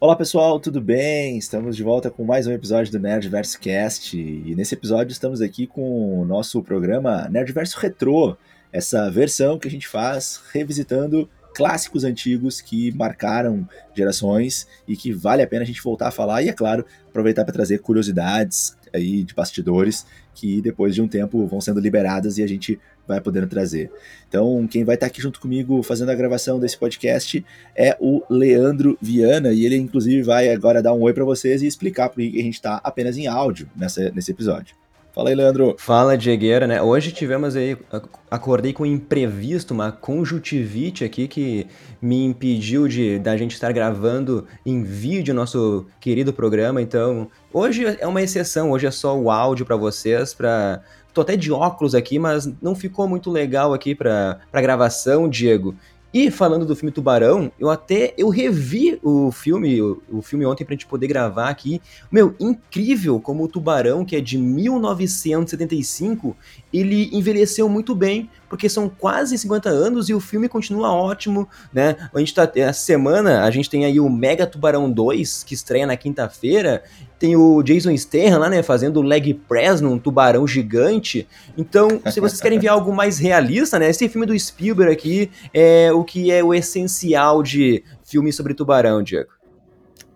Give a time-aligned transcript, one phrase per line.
[0.00, 1.36] Olá pessoal, tudo bem?
[1.36, 5.66] Estamos de volta com mais um episódio do Nerdverso Cast e nesse episódio estamos aqui
[5.66, 8.38] com o nosso programa Nerdverso Retro,
[8.72, 15.42] essa versão que a gente faz revisitando clássicos antigos que marcaram gerações e que vale
[15.42, 19.22] a pena a gente voltar a falar e, é claro, aproveitar para trazer curiosidades aí
[19.22, 23.46] de bastidores que depois de um tempo vão sendo liberadas e a gente vai podendo
[23.46, 23.90] trazer.
[24.28, 28.96] Então, quem vai estar aqui junto comigo fazendo a gravação desse podcast é o Leandro
[29.00, 32.38] Viana, e ele inclusive vai agora dar um oi para vocês e explicar por que
[32.38, 34.77] a gente está apenas em áudio nessa, nesse episódio.
[35.18, 35.74] Fala aí, Leandro.
[35.80, 36.80] Fala, Diegueira, né?
[36.80, 37.76] Hoje tivemos aí,
[38.30, 41.66] acordei com um imprevisto, uma conjuntivite aqui que
[42.00, 46.80] me impediu de da gente estar gravando em vídeo nosso querido programa.
[46.80, 51.34] Então, hoje é uma exceção, hoje é só o áudio para vocês, para Tô até
[51.34, 55.74] de óculos aqui, mas não ficou muito legal aqui para gravação, Diego.
[56.12, 60.64] E falando do filme Tubarão, eu até eu revi o filme, o, o, filme ontem
[60.64, 61.82] pra gente poder gravar aqui.
[62.10, 66.34] Meu, incrível como o Tubarão, que é de 1975,
[66.72, 72.08] ele envelheceu muito bem, porque são quase 50 anos e o filme continua ótimo, né?
[72.14, 75.86] A gente tá essa semana, a gente tem aí o Mega Tubarão 2, que estreia
[75.86, 76.82] na quinta-feira,
[77.18, 81.26] tem o Jason Statham lá, né, fazendo leg press num tubarão gigante.
[81.56, 85.92] Então, se vocês querem ver algo mais realista, né, esse filme do Spielberg aqui é
[85.92, 89.37] o que é o essencial de filme sobre tubarão, Diego.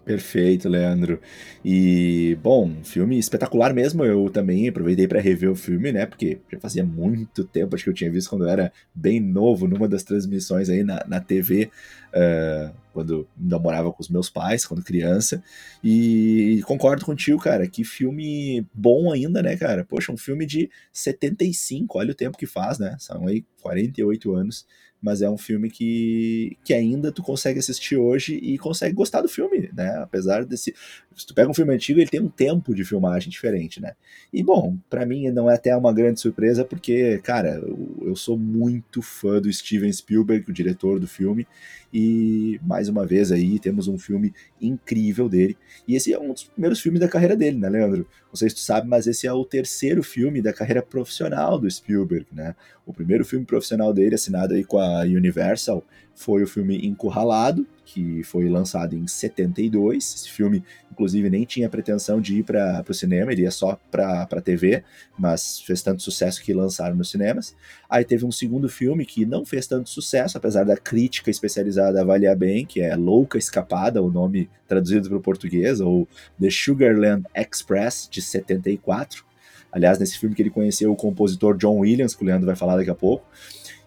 [0.05, 1.21] Perfeito, Leandro.
[1.65, 4.05] E, bom, filme espetacular mesmo.
[4.05, 6.07] Eu também aproveitei para rever o filme, né?
[6.07, 9.69] Porque já fazia muito tempo, acho que eu tinha visto quando eu era bem novo,
[9.69, 11.71] numa das transmissões aí na, na TV, uh,
[12.15, 15.41] eh, quando ainda morava com os meus pais, quando criança.
[15.85, 19.85] E concordo contigo, cara, que filme bom ainda, né, cara?
[19.85, 22.97] Poxa, um filme de 75, olha o tempo que faz, né?
[22.99, 24.67] São aí 48 anos
[25.03, 29.29] mas é um filme que, que ainda tu consegue assistir hoje e consegue gostar do
[29.29, 29.97] filme, né?
[30.01, 30.75] Apesar desse.
[31.15, 33.95] Se tu pega um filme antigo, ele tem um tempo de filmagem diferente, né?
[34.33, 38.39] E bom, para mim não é até uma grande surpresa, porque, cara, eu, eu sou
[38.39, 41.47] muito fã do Steven Spielberg, o diretor do filme,
[41.93, 45.57] e mais uma vez aí temos um filme incrível dele.
[45.87, 48.07] E esse é um dos primeiros filmes da carreira dele, né, Leandro?
[48.29, 51.71] Não sei se tu sabe, mas esse é o terceiro filme da carreira profissional do
[51.71, 52.55] Spielberg, né?
[52.87, 58.23] O primeiro filme profissional dele, assinado aí com a Universal, foi o filme Encurralado, que
[58.23, 60.15] foi lançado em 72.
[60.15, 64.23] Esse filme, inclusive, nem tinha pretensão de ir para o cinema, ele ia só para
[64.23, 64.83] a TV,
[65.19, 67.55] mas fez tanto sucesso que lançaram nos cinemas.
[67.91, 72.35] Aí teve um segundo filme que não fez tanto sucesso, apesar da crítica especializada avaliar
[72.35, 76.09] bem, que é Louca Escapada, o nome traduzido para o português, ou
[76.41, 79.25] The Sugarland Express, de 74.
[79.71, 82.77] Aliás, nesse filme que ele conheceu o compositor John Williams, que o Leandro vai falar
[82.77, 83.27] daqui a pouco.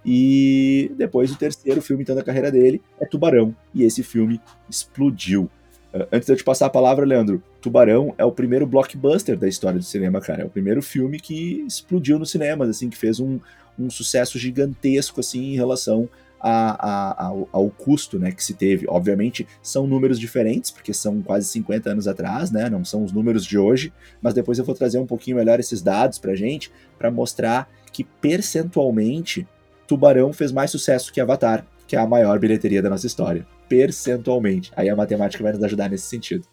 [0.05, 4.39] E depois o terceiro filme então da carreira dele é Tubarão, e esse filme
[4.69, 5.49] explodiu.
[5.91, 9.47] Uh, antes de eu te passar a palavra, Leandro, Tubarão é o primeiro blockbuster da
[9.47, 10.43] história do cinema, cara.
[10.43, 13.39] É o primeiro filme que explodiu nos cinemas, assim, que fez um,
[13.79, 16.07] um sucesso gigantesco, assim, em relação
[16.39, 18.85] a, a, ao, ao, custo, né, que se teve.
[18.87, 23.43] Obviamente, são números diferentes, porque são quase 50 anos atrás, né, não são os números
[23.43, 23.91] de hoje,
[24.21, 28.03] mas depois eu vou trazer um pouquinho melhor esses dados pra gente, para mostrar que
[28.03, 29.47] percentualmente
[29.87, 33.45] Tubarão fez mais sucesso que Avatar, que é a maior bilheteria da nossa história.
[33.69, 34.71] Percentualmente.
[34.75, 36.47] Aí a matemática vai nos ajudar nesse sentido.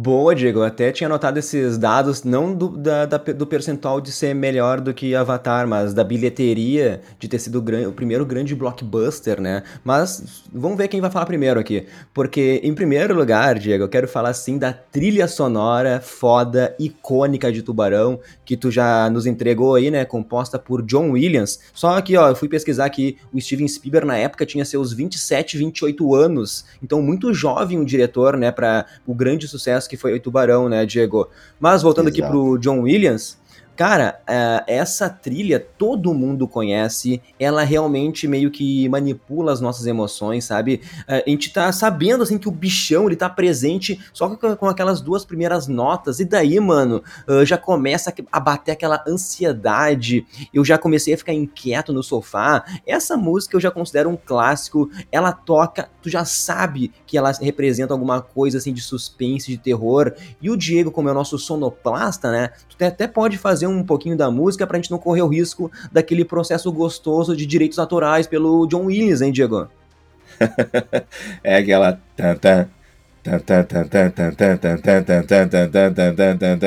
[0.00, 0.60] Boa, Diego.
[0.60, 4.80] Eu até tinha notado esses dados, não do, da, da, do percentual de ser melhor
[4.80, 9.64] do que Avatar, mas da bilheteria de ter sido o, o primeiro grande blockbuster, né?
[9.82, 11.84] Mas vamos ver quem vai falar primeiro aqui.
[12.14, 17.60] Porque, em primeiro lugar, Diego, eu quero falar sim da trilha sonora foda, icônica de
[17.62, 20.04] Tubarão, que tu já nos entregou aí, né?
[20.04, 21.58] Composta por John Williams.
[21.74, 25.58] Só que, ó, eu fui pesquisar que o Steven Spielberg na época tinha seus 27,
[25.58, 26.64] 28 anos.
[26.80, 28.52] Então, muito jovem o diretor, né?
[28.52, 31.28] Para o grande sucesso que foi o Tubarão, né, Diego?
[31.58, 32.22] Mas voltando Exato.
[32.22, 33.38] aqui pro John Williams,
[33.78, 40.46] Cara, uh, essa trilha todo mundo conhece, ela realmente meio que manipula as nossas emoções,
[40.46, 40.82] sabe?
[41.08, 45.00] Uh, a gente tá sabendo, assim, que o bichão, ele tá presente só com, aquelas
[45.00, 50.76] duas primeiras notas, e daí, mano, uh, já começa a bater aquela ansiedade, eu já
[50.76, 52.64] comecei a ficar inquieto no sofá.
[52.84, 57.94] Essa música eu já considero um clássico, ela toca, tu já sabe que ela representa
[57.94, 62.32] alguma coisa, assim, de suspense, de terror, e o Diego, como é o nosso sonoplasta,
[62.32, 65.70] né, tu até pode fazer um pouquinho da música pra gente não correr o risco
[65.92, 69.68] daquele processo gostoso de direitos autorais pelo John Williams, hein, Diego?
[71.42, 72.00] é aquela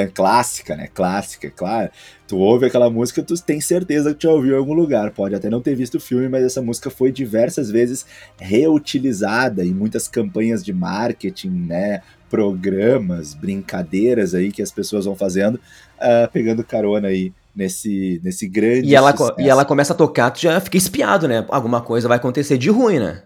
[0.07, 0.87] Clássica, né?
[0.93, 1.89] Clássica, claro.
[2.27, 5.11] Tu ouve aquela música, tu tem certeza que já ouviu em algum lugar.
[5.11, 8.05] Pode até não ter visto o filme, mas essa música foi diversas vezes
[8.39, 12.01] reutilizada em muitas campanhas de marketing, né?
[12.31, 18.87] Programas, brincadeiras aí que as pessoas vão fazendo, uh, pegando carona aí nesse, nesse grande.
[18.87, 21.45] E ela, e ela começa a tocar, tu já fica espiado, né?
[21.49, 23.21] Alguma coisa vai acontecer de ruim, né?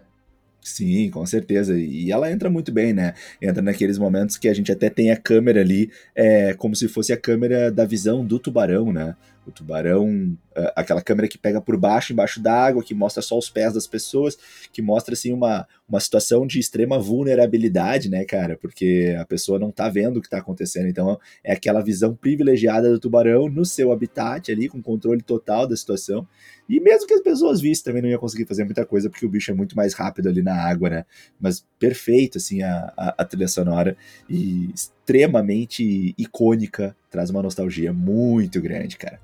[0.60, 1.78] Sim, com certeza.
[1.78, 3.14] E ela entra muito bem, né?
[3.40, 7.12] Entra naqueles momentos que a gente até tem a câmera ali, é, como se fosse
[7.12, 9.14] a câmera da visão do tubarão, né?
[9.46, 13.48] O tubarão, é, aquela câmera que pega por baixo, embaixo d'água, que mostra só os
[13.48, 14.36] pés das pessoas,
[14.72, 18.56] que mostra, assim, uma, uma situação de extrema vulnerabilidade, né, cara?
[18.56, 20.88] Porque a pessoa não tá vendo o que tá acontecendo.
[20.88, 25.76] Então, é aquela visão privilegiada do tubarão no seu habitat ali, com controle total da
[25.76, 26.26] situação.
[26.68, 29.28] E mesmo que as pessoas vissem, também não ia conseguir fazer muita coisa, porque o
[29.28, 31.04] bicho é muito mais rápido ali na água, né?
[31.38, 33.96] Mas perfeito, assim, a, a, a trilha sonora.
[34.28, 39.20] E extremamente icônica, traz uma nostalgia muito grande, cara.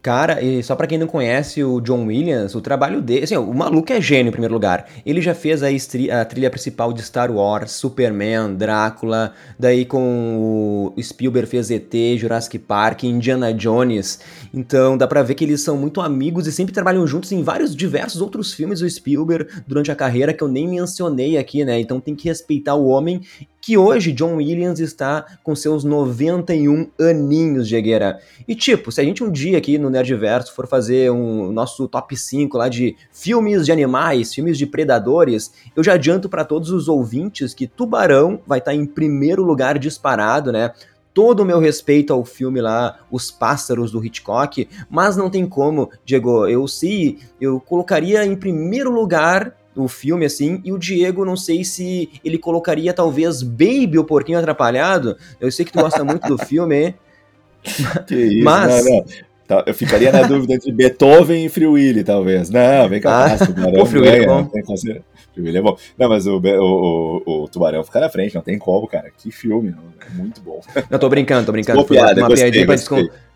[0.00, 3.52] Cara, e só para quem não conhece o John Williams, o trabalho dele, assim, o
[3.52, 4.88] maluco é gênio em primeiro lugar.
[5.04, 11.02] Ele já fez a, a, trilha principal de Star Wars, Superman, Drácula, daí com o
[11.02, 14.20] Spielberg fez ET, Jurassic Park, Indiana Jones.
[14.54, 17.74] Então dá pra ver que eles são muito amigos e sempre trabalham juntos em vários
[17.74, 21.80] diversos outros filmes do Spielberg durante a carreira que eu nem mencionei aqui, né?
[21.80, 23.20] Então tem que respeitar o homem
[23.60, 28.18] que hoje John Williams está com seus 91 aninhos de Egueira.
[28.46, 32.16] E tipo, se a gente um dia aqui no Nerdverso for fazer um nosso top
[32.16, 36.88] 5 lá de filmes de animais, filmes de predadores, eu já adianto para todos os
[36.88, 40.72] ouvintes que Tubarão vai estar tá em primeiro lugar disparado, né?
[41.18, 45.90] todo o meu respeito ao filme lá, Os Pássaros do Hitchcock, mas não tem como,
[46.04, 51.36] Diego, eu sim, eu colocaria em primeiro lugar o filme, assim, e o Diego, não
[51.36, 55.16] sei se ele colocaria talvez Baby, o Porquinho Atrapalhado.
[55.40, 56.94] Eu sei que tu gosta muito do filme, hein?
[58.06, 58.84] Que isso, mas...
[58.84, 59.04] não, não.
[59.66, 62.50] Eu ficaria na dúvida entre Beethoven e Free Willy, talvez.
[62.50, 63.36] Não, vem cá, ah,
[63.80, 64.50] o Free Willy é bom.
[65.32, 65.76] Free Willy é bom.
[65.96, 69.10] Não, mas o, o, o, o, Tubarão fica na frente, não tem como, cara.
[69.16, 69.84] Que filme, não,
[70.16, 70.60] muito bom.
[70.90, 71.84] Não, tô brincando, tô brincando.
[71.84, 73.28] Foi uma, uma piadinha pra descontar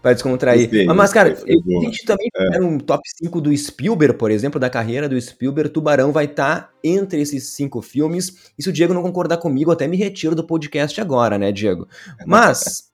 [0.00, 0.68] Pra descontrair.
[0.68, 2.60] Gostei, mas, cara, a gente também é.
[2.60, 5.70] um top 5 do Spielberg, por exemplo, da carreira do Spielberg.
[5.70, 8.52] Tubarão vai estar tá entre esses cinco filmes.
[8.56, 11.88] E se o Diego não concordar comigo, até me retiro do podcast agora, né, Diego?
[12.24, 12.90] Mas,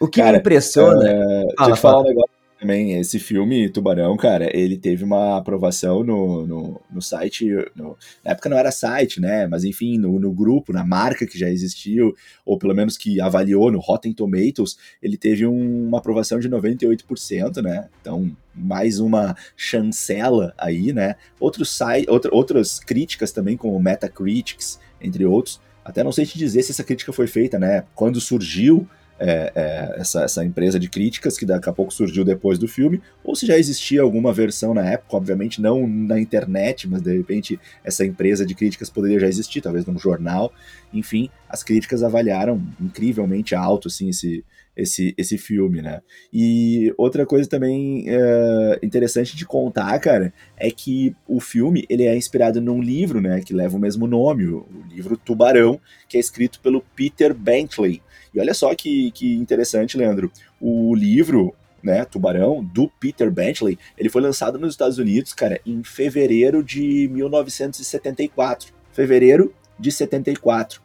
[0.00, 1.08] o que cara, me impressiona.
[1.08, 1.14] É...
[1.14, 5.38] Fala, deixa eu te falar um negócio também, esse filme, Tubarão, cara, ele teve uma
[5.38, 10.20] aprovação no, no, no site, no, na época não era site, né, mas enfim, no,
[10.20, 12.14] no grupo, na marca que já existiu,
[12.44, 17.62] ou pelo menos que avaliou no Rotten Tomatoes, ele teve um, uma aprovação de 98%,
[17.62, 24.78] né, então mais uma chancela aí, né, outros site, outra, outras críticas também, como Metacritics,
[25.00, 28.86] entre outros, até não sei te dizer se essa crítica foi feita, né, quando surgiu
[29.20, 33.02] é, é, essa, essa empresa de críticas que daqui a pouco surgiu depois do filme,
[33.22, 37.60] ou se já existia alguma versão na época, obviamente não na internet, mas de repente
[37.84, 40.52] essa empresa de críticas poderia já existir, talvez num jornal.
[40.92, 44.42] Enfim, as críticas avaliaram incrivelmente alto assim, esse,
[44.74, 46.00] esse, esse filme, né?
[46.32, 52.16] E outra coisa também é, interessante de contar, cara, é que o filme ele é
[52.16, 55.78] inspirado num livro, né, que leva o mesmo nome, o, o livro Tubarão,
[56.08, 58.00] que é escrito pelo Peter Bentley.
[58.34, 60.30] E olha só que, que interessante, Leandro.
[60.60, 65.82] O livro, né, Tubarão, do Peter Bentley, ele foi lançado nos Estados Unidos, cara, em
[65.82, 68.72] fevereiro de 1974.
[68.92, 70.80] Fevereiro de 74.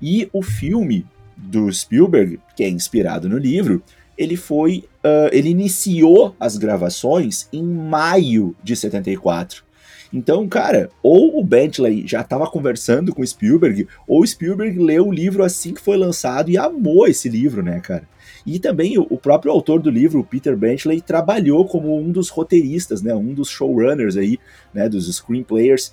[0.00, 3.82] E o filme do Spielberg, que é inspirado no livro,
[4.16, 4.84] ele foi.
[5.02, 9.64] Uh, ele iniciou as gravações em maio de 74.
[10.12, 15.12] Então, cara, ou o Bentley já estava conversando com o Spielberg, ou Spielberg leu o
[15.12, 18.08] livro assim que foi lançado e amou esse livro, né, cara?
[18.44, 23.14] E também o próprio autor do livro, Peter Bentley, trabalhou como um dos roteiristas, né,
[23.14, 24.38] um dos showrunners aí,
[24.72, 25.92] né, dos screenplayers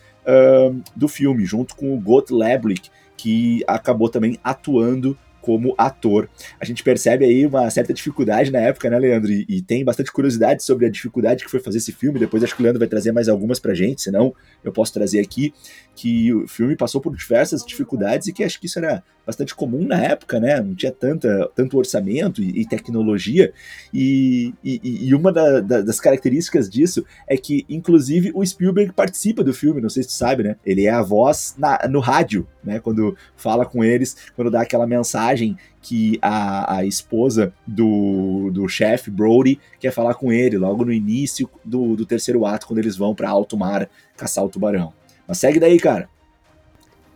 [0.96, 6.30] do filme, junto com o Got Leblick, que acabou também atuando como ator.
[6.60, 9.32] A gente percebe aí uma certa dificuldade na época, né, Leandro?
[9.32, 12.20] E, e, tem bastante curiosidade sobre a dificuldade que foi fazer esse filme.
[12.20, 15.22] Depois acho que o Leandro vai trazer mais algumas pra gente, senão eu posso trazer
[15.22, 15.54] aqui
[15.96, 19.86] que o filme passou por diversas dificuldades e que acho que isso era bastante comum
[19.86, 20.62] na época, né?
[20.62, 23.52] Não tinha tanta, tanto orçamento e, e tecnologia.
[23.94, 29.44] E, e, e uma da, da, das características disso é que, inclusive, o Spielberg participa
[29.44, 30.56] do filme, não sei se tu sabe, né?
[30.66, 32.80] Ele é a voz na, no rádio, né?
[32.80, 35.37] Quando fala com eles, quando dá aquela mensagem
[35.82, 41.50] que a, a esposa do, do chefe, Brody, quer falar com ele logo no início
[41.64, 44.94] do, do terceiro ato, quando eles vão para alto mar caçar o tubarão.
[45.28, 46.10] Mas segue daí, cara.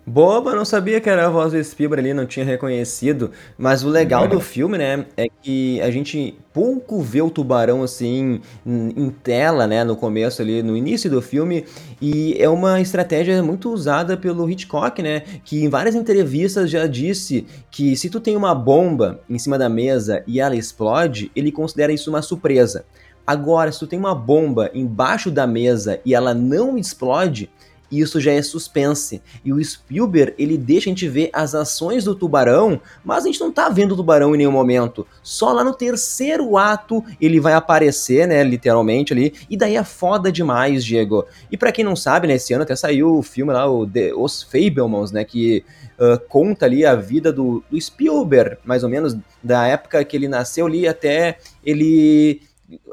[0.03, 3.29] Boba, não sabia que era a voz do Spielberg ali, não tinha reconhecido.
[3.55, 8.41] Mas o legal do filme, né, é que a gente pouco vê o tubarão assim
[8.65, 11.65] em tela, né, no começo ali, no início do filme,
[12.01, 17.45] e é uma estratégia muito usada pelo Hitchcock, né, que em várias entrevistas já disse
[17.69, 21.93] que se tu tem uma bomba em cima da mesa e ela explode, ele considera
[21.93, 22.85] isso uma surpresa.
[23.25, 27.51] Agora, se tu tem uma bomba embaixo da mesa e ela não explode,
[27.91, 29.21] isso já é suspense.
[29.43, 33.39] E o Spielberg, ele deixa a gente ver as ações do tubarão, mas a gente
[33.39, 35.05] não tá vendo o tubarão em nenhum momento.
[35.21, 40.31] Só lá no terceiro ato ele vai aparecer, né, literalmente ali, e daí é foda
[40.31, 41.25] demais, Diego.
[41.51, 44.13] E para quem não sabe, né, esse ano até saiu o filme lá, o The,
[44.13, 45.63] Os Fablemans, né, que
[45.99, 50.27] uh, conta ali a vida do, do Spielberg, mais ou menos, da época que ele
[50.27, 52.41] nasceu ali até ele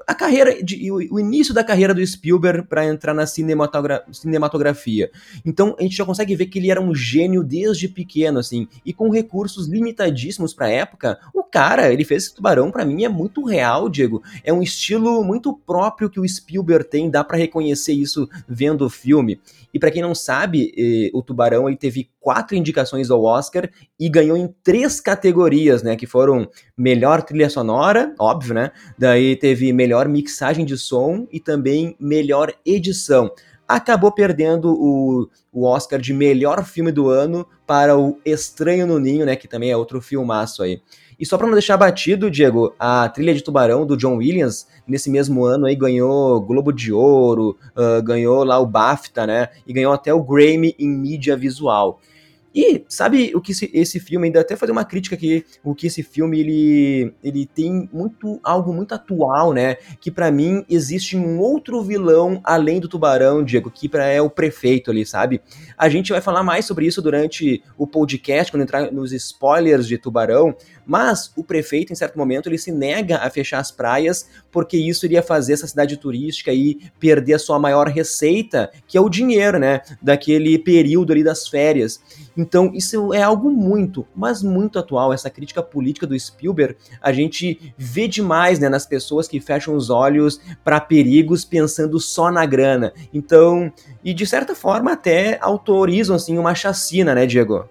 [0.06, 5.10] a carreira, de, o início da carreira do Spielberg para entrar na cinematogra cinematografia.
[5.44, 8.92] Então a gente já consegue ver que ele era um gênio desde pequeno, assim, e
[8.92, 11.18] com recursos limitadíssimos para época.
[11.34, 14.22] O cara, ele fez esse tubarão para mim é muito real, Diego.
[14.44, 18.90] É um estilo muito próprio que o Spielberg tem, dá para reconhecer isso vendo o
[18.90, 19.40] filme.
[19.72, 24.08] E para quem não sabe, eh, o Tubarão ele teve quatro indicações ao Oscar e
[24.08, 25.96] ganhou em três categorias, né?
[25.96, 28.70] Que foram melhor trilha sonora, óbvio, né?
[28.98, 33.30] Daí teve melhor mixagem de som e também melhor edição
[33.68, 39.26] acabou perdendo o, o, Oscar de melhor filme do ano para o Estranho no Ninho,
[39.26, 40.80] né, que também é outro filmaço aí.
[41.18, 45.10] E só para não deixar batido, Diego, a trilha de Tubarão do John Williams, nesse
[45.10, 49.48] mesmo ano aí ganhou Globo de Ouro, uh, ganhou lá o BAFTA, né?
[49.66, 52.00] E ganhou até o Grammy em mídia visual.
[52.54, 55.86] E sabe o que esse, esse, filme, ainda até fazer uma crítica aqui, o que
[55.86, 59.76] esse filme ele, ele tem muito algo muito atual, né?
[60.00, 64.30] Que para mim existe um outro vilão além do Tubarão, Diego, que pra, é o
[64.30, 65.40] prefeito ali, sabe?
[65.76, 69.98] A gente vai falar mais sobre isso durante o podcast, quando entrar nos spoilers de
[69.98, 70.56] Tubarão,
[70.88, 75.04] mas o prefeito, em certo momento, ele se nega a fechar as praias porque isso
[75.04, 79.58] iria fazer essa cidade turística aí perder a sua maior receita, que é o dinheiro,
[79.58, 79.82] né?
[80.00, 82.00] Daquele período ali das férias.
[82.34, 85.12] Então, isso é algo muito, mas muito atual.
[85.12, 89.90] Essa crítica política do Spielberg, a gente vê demais né, nas pessoas que fecham os
[89.90, 92.94] olhos para perigos pensando só na grana.
[93.12, 93.70] Então,
[94.02, 97.68] e de certa forma até autorizam assim uma chacina, né, Diego?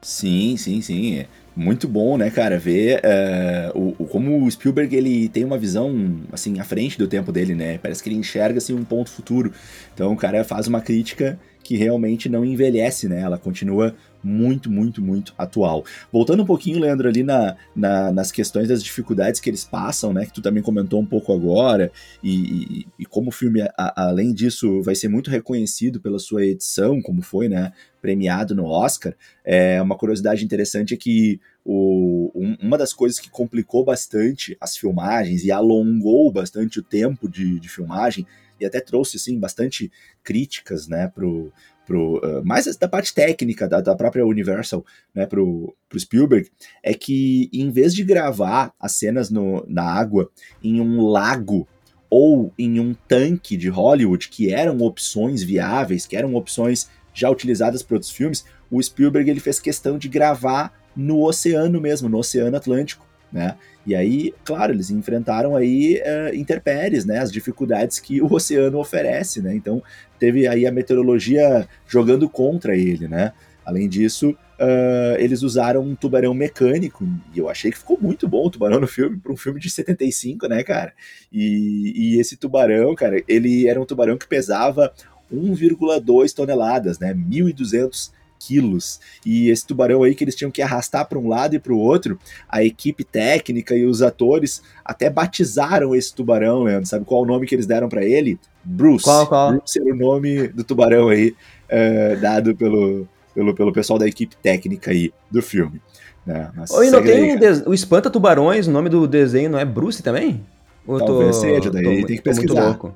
[0.00, 1.26] Sim, sim, sim
[1.56, 6.20] muito bom, né, cara, ver uh, o, o, como o Spielberg ele tem uma visão
[6.32, 7.78] assim à frente do tempo dele, né?
[7.78, 9.52] Parece que ele enxerga assim um ponto futuro.
[9.92, 13.20] Então o cara faz uma crítica que realmente não envelhece, né?
[13.20, 15.84] Ela continua muito, muito, muito atual.
[16.12, 20.26] Voltando um pouquinho, Leandro, ali na, na, nas questões das dificuldades que eles passam, né?
[20.26, 21.90] Que tu também comentou um pouco agora,
[22.22, 26.44] e, e, e como o filme, a, além disso, vai ser muito reconhecido pela sua
[26.44, 27.72] edição, como foi, né?
[28.00, 29.14] Premiado no Oscar.
[29.44, 34.76] É, uma curiosidade interessante é que o, um, uma das coisas que complicou bastante as
[34.76, 38.26] filmagens e alongou bastante o tempo de, de filmagem
[38.60, 39.90] e até trouxe assim bastante
[40.22, 41.52] críticas né pro,
[41.90, 46.48] pro uh, mais da parte técnica da, da própria Universal né pro, pro Spielberg
[46.84, 50.30] é que em vez de gravar as cenas no, na água
[50.62, 51.66] em um lago
[52.08, 57.82] ou em um tanque de Hollywood que eram opções viáveis que eram opções já utilizadas
[57.82, 62.56] para outros filmes o Spielberg ele fez questão de gravar no oceano mesmo no Oceano
[62.56, 63.56] Atlântico né?
[63.86, 67.18] E aí, claro, eles enfrentaram aí uh, intempéries, né?
[67.18, 69.54] As dificuldades que o oceano oferece, né?
[69.54, 69.82] Então
[70.18, 73.32] teve aí a meteorologia jogando contra ele, né?
[73.64, 78.46] Além disso, uh, eles usaram um tubarão mecânico e eu achei que ficou muito bom
[78.46, 80.92] o tubarão no filme para um filme de 75, né, cara?
[81.32, 84.92] E, e esse tubarão, cara, ele era um tubarão que pesava
[85.32, 87.14] 1,2 toneladas, né?
[87.14, 88.98] 1.200 quilos.
[89.24, 91.78] E esse tubarão aí que eles tinham que arrastar para um lado e para o
[91.78, 92.18] outro,
[92.48, 96.88] a equipe técnica e os atores até batizaram esse tubarão, Leandro.
[96.88, 98.38] Sabe qual é o nome que eles deram para ele?
[98.64, 99.04] Bruce.
[99.04, 99.52] Qual, qual?
[99.52, 104.34] Bruce era o nome do tubarão aí, uh, dado pelo, pelo, pelo pessoal da equipe
[104.36, 105.80] técnica aí do filme.
[106.24, 106.50] Né?
[106.70, 110.44] Oi, não tem aí, o Espanta Tubarões, o nome do desenho não é Bruce também?
[110.86, 112.54] Ou Talvez tô, seja, daí tô, tem que pesquisar.
[112.54, 112.94] Muito louco.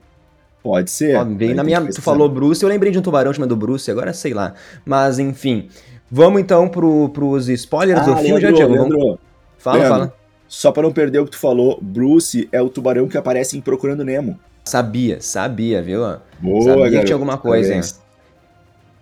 [0.64, 1.14] Pode ser.
[1.16, 1.78] Ó, bem na minha.
[1.82, 4.54] Tu falou Bruce, eu lembrei de um tubarão chamado Bruce, agora sei lá.
[4.82, 5.68] Mas enfim.
[6.10, 8.76] Vamos então pro, pros spoilers ah, do filme, Leandro, já, Diego?
[8.76, 9.18] Vamos...
[9.58, 10.14] Fala, Leandro, fala.
[10.48, 13.60] Só para não perder o que tu falou, Bruce é o tubarão que aparece em
[13.60, 14.38] Procurando Nemo.
[14.64, 16.00] Sabia, sabia, viu?
[16.40, 16.90] Boa, sabia garoto.
[16.98, 17.82] que tinha alguma coisa, hein?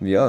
[0.03, 0.19] Viu?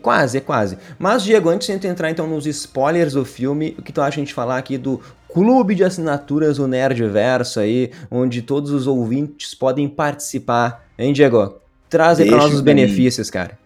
[0.00, 0.78] Quase, quase.
[0.98, 4.20] Mas, Diego, antes de entrar então nos spoilers do filme, o que tu acha a
[4.20, 5.00] gente falar aqui do
[5.32, 11.56] clube de assinaturas, o Nerdverso aí, onde todos os ouvintes podem participar, hein, Diego?
[11.90, 13.58] Traz aí pra nós os benefícios, cara.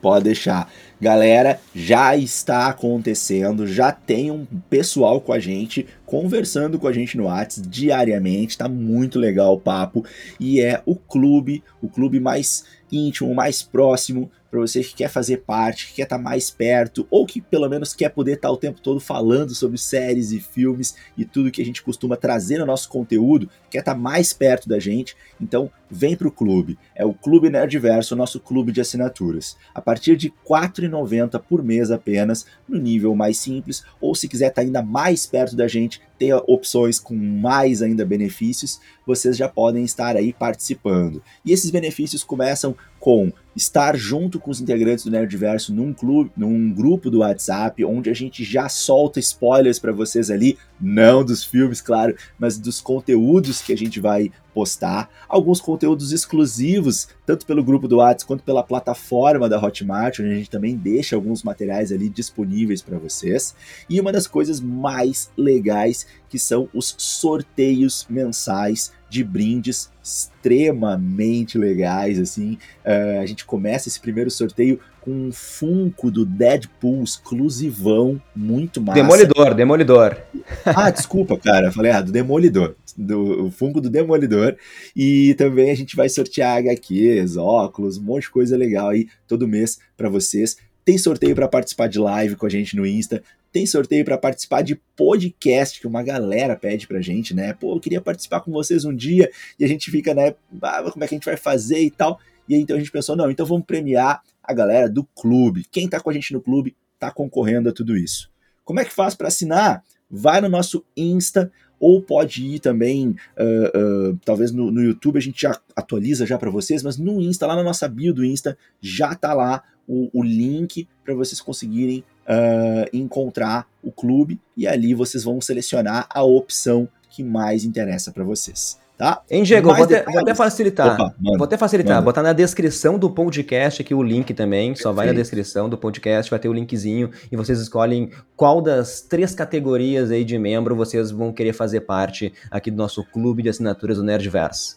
[0.00, 0.70] Pode deixar.
[1.00, 7.16] Galera, já está acontecendo, já tem um pessoal com a gente, conversando com a gente
[7.16, 10.04] no WhatsApp diariamente, tá muito legal o papo.
[10.40, 15.42] E é o clube, o clube mais íntimo, mais próximo para você que quer fazer
[15.46, 18.54] parte, que quer estar tá mais perto, ou que pelo menos quer poder estar tá
[18.54, 22.58] o tempo todo falando sobre séries e filmes e tudo que a gente costuma trazer
[22.58, 26.78] no nosso conteúdo, quer estar tá mais perto da gente, então vem para o clube.
[26.94, 29.56] É o Clube Nerdverso, o nosso clube de assinaturas.
[29.74, 34.48] A partir de R$ 4,90 por mês apenas, no nível mais simples, ou se quiser
[34.48, 39.84] estar ainda mais perto da gente, ter opções com mais ainda benefícios, vocês já podem
[39.84, 41.22] estar aí participando.
[41.44, 46.72] E esses benefícios começam com estar junto com os integrantes do Nerdverso num clube, num
[46.72, 51.80] grupo do WhatsApp, onde a gente já solta spoilers para vocês ali, não dos filmes,
[51.80, 57.86] claro, mas dos conteúdos que a gente vai postar, alguns conteúdos exclusivos, tanto pelo grupo
[57.86, 62.08] do WhatsApp quanto pela plataforma da Hotmart, onde a gente também deixa alguns materiais ali
[62.08, 63.54] disponíveis para vocês.
[63.88, 72.18] E uma das coisas mais legais que são os sorteios mensais de brindes extremamente legais,
[72.18, 72.58] assim.
[72.84, 79.00] Uh, a gente começa esse primeiro sorteio com um Funko do Deadpool exclusivão, muito massa.
[79.00, 80.16] Demolidor, Demolidor.
[80.64, 82.74] Ah, desculpa, cara, falei errado, Demolidor.
[82.96, 84.56] Do, o Funko do Demolidor.
[84.96, 89.46] E também a gente vai sortear HQs, óculos, um monte de coisa legal aí todo
[89.46, 90.56] mês para vocês.
[90.84, 93.22] Tem sorteio para participar de live com a gente no Insta.
[93.56, 97.54] Tem sorteio para participar de podcast que uma galera pede pra gente, né?
[97.54, 100.34] Pô, eu queria participar com vocês um dia e a gente fica, né?
[100.60, 102.20] Ah, como é que a gente vai fazer e tal.
[102.46, 105.64] E aí então a gente pensou, não, então vamos premiar a galera do clube.
[105.72, 108.30] Quem tá com a gente no clube tá concorrendo a tudo isso.
[108.62, 109.82] Como é que faz para assinar?
[110.10, 115.22] Vai no nosso Insta, ou pode ir também, uh, uh, talvez no, no, YouTube a
[115.22, 118.58] gente já atualiza já para vocês, mas no Insta, lá na nossa bio do Insta,
[118.82, 124.94] já tá lá o, o link para vocês conseguirem uh, encontrar o clube e ali
[124.94, 128.78] vocês vão selecionar a opção que mais interessa para vocês.
[128.96, 129.20] Tá?
[129.30, 130.94] Hein, Diego, vou até, vou até, facilitar.
[130.94, 131.96] Opa, manda, vou até facilitar.
[131.96, 132.04] Manda.
[132.04, 134.68] Botar na descrição do podcast aqui o link também.
[134.68, 134.82] Perfeito.
[134.82, 139.02] Só vai na descrição do podcast, vai ter o linkzinho e vocês escolhem qual das
[139.02, 143.50] três categorias aí de membro vocês vão querer fazer parte aqui do nosso clube de
[143.50, 144.76] assinaturas do Nerdverse.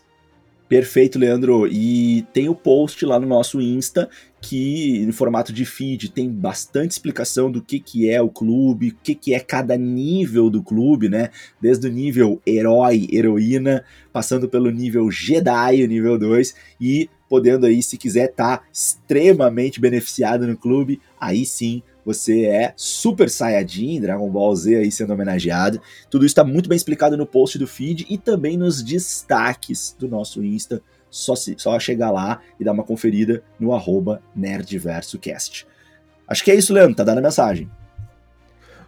[0.70, 1.68] Perfeito, Leandro.
[1.68, 4.08] E tem o post lá no nosso Insta
[4.40, 8.96] que, em formato de feed, tem bastante explicação do que, que é o clube, o
[9.04, 11.32] que, que é cada nível do clube, né?
[11.60, 17.82] Desde o nível herói, heroína, passando pelo nível Jedi, o nível 2, e podendo aí,
[17.82, 24.28] se quiser, estar tá extremamente beneficiado no clube, aí sim você é Super Saiyajin, Dragon
[24.30, 25.80] Ball Z aí sendo homenageado.
[26.10, 30.08] Tudo isso está muito bem explicado no post do feed e também nos destaques do
[30.08, 30.82] nosso Insta.
[31.12, 35.68] Só, se, só chegar lá e dar uma conferida no arroba NerdVersoCast.
[36.28, 36.96] Acho que é isso, Leandro.
[36.96, 37.70] Tá dando a mensagem.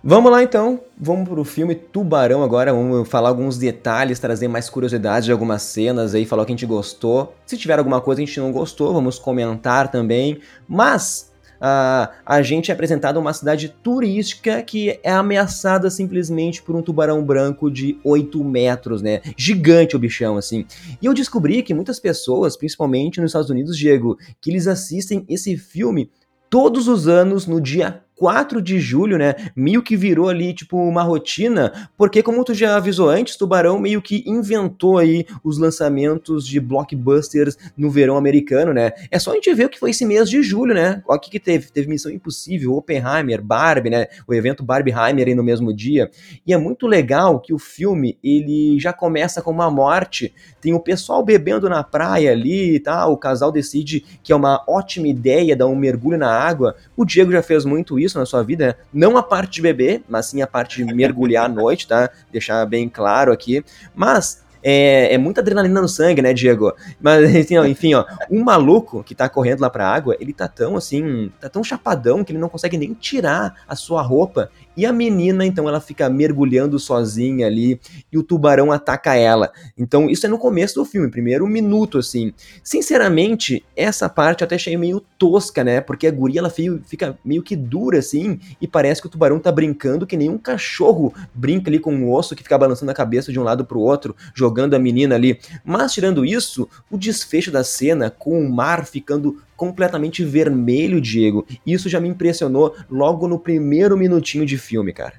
[0.03, 5.25] Vamos lá então, vamos pro filme Tubarão agora, vamos falar alguns detalhes, trazer mais curiosidades
[5.25, 7.35] de algumas cenas aí, falar o que a gente gostou.
[7.45, 10.39] Se tiver alguma coisa que a gente não gostou, vamos comentar também.
[10.67, 11.30] Mas
[11.61, 17.23] uh, a gente é apresentado uma cidade turística que é ameaçada simplesmente por um tubarão
[17.23, 19.21] branco de 8 metros, né?
[19.37, 20.65] Gigante o bichão, assim.
[21.01, 25.55] E eu descobri que muitas pessoas, principalmente nos Estados Unidos, Diego, que eles assistem esse
[25.55, 26.09] filme
[26.49, 29.33] todos os anos no dia 4 de julho, né?
[29.55, 33.99] Meio que virou ali, tipo, uma rotina, porque como tu já avisou antes, Tubarão meio
[33.99, 38.91] que inventou aí os lançamentos de blockbusters no verão americano, né?
[39.09, 41.01] É só a gente ver o que foi esse mês de julho, né?
[41.07, 41.71] O que, que teve.
[41.71, 44.05] Teve Missão Impossível, Oppenheimer, Barbie, né?
[44.27, 46.11] O evento Barbieheimer aí no mesmo dia.
[46.45, 50.31] E é muito legal que o filme, ele já começa com uma morte,
[50.61, 53.07] tem o pessoal bebendo na praia ali, tá?
[53.07, 56.75] O casal decide que é uma ótima ideia dar um mergulho na água.
[56.95, 58.75] O Diego já fez muito isso na sua vida, né?
[58.93, 62.09] Não a parte de beber, mas sim a parte de mergulhar à noite, tá?
[62.31, 63.63] Deixar bem claro aqui.
[63.93, 66.73] Mas é, é, muita adrenalina no sangue, né, Diego?
[67.01, 70.47] Mas, assim, ó, enfim, ó, um maluco que tá correndo lá pra água, ele tá
[70.47, 74.49] tão, assim, tá tão chapadão que ele não consegue nem tirar a sua roupa.
[74.75, 77.79] E a menina, então, ela fica mergulhando sozinha ali
[78.11, 79.51] e o tubarão ataca ela.
[79.77, 82.33] Então, isso é no começo do filme, primeiro minuto, assim.
[82.63, 85.81] Sinceramente, essa parte eu até achei meio tosca, né?
[85.81, 89.51] Porque a guria, ela fica meio que dura, assim, e parece que o tubarão tá
[89.51, 93.31] brincando que nem um cachorro brinca ali com um osso que fica balançando a cabeça
[93.31, 95.39] de um lado pro outro, jogando a menina ali.
[95.65, 101.45] Mas, tirando isso, o desfecho da cena, com o mar ficando completamente vermelho, Diego.
[101.63, 105.13] Isso já me impressionou logo no primeiro minutinho de filme, cara.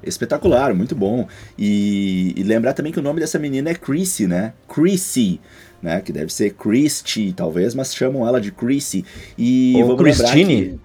[0.00, 1.26] Espetacular, muito bom.
[1.58, 4.52] E, e, lembrar também que o nome dessa menina é Chrissy, né?
[4.72, 5.40] Chrissy,
[5.82, 6.00] né?
[6.00, 9.04] Que deve ser Christy, talvez, mas chamam ela de Chrissy.
[9.36, 10.78] E Ou Christine.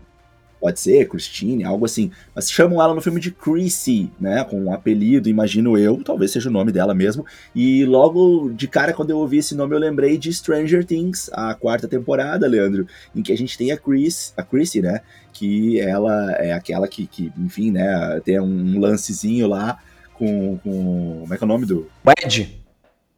[0.63, 2.09] Pode ser, Christine, algo assim.
[2.33, 4.45] Mas chamam ela no filme de Chrissy, né?
[4.45, 7.25] Com um apelido, imagino eu, talvez seja o nome dela mesmo.
[7.53, 11.53] E logo de cara, quando eu ouvi esse nome, eu lembrei de Stranger Things, a
[11.53, 15.01] quarta temporada, Leandro, em que a gente tem a Chris, a Chrissy, né?
[15.33, 18.21] Que ela é aquela que, que enfim, né?
[18.23, 19.79] Tem um lancezinho lá
[20.13, 21.17] com, com.
[21.23, 21.89] Como é que é o nome do.
[22.05, 22.63] O Ed.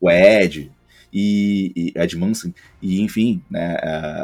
[0.01, 0.71] O Ed,
[1.13, 3.77] e, e Ed Manson, e enfim, né,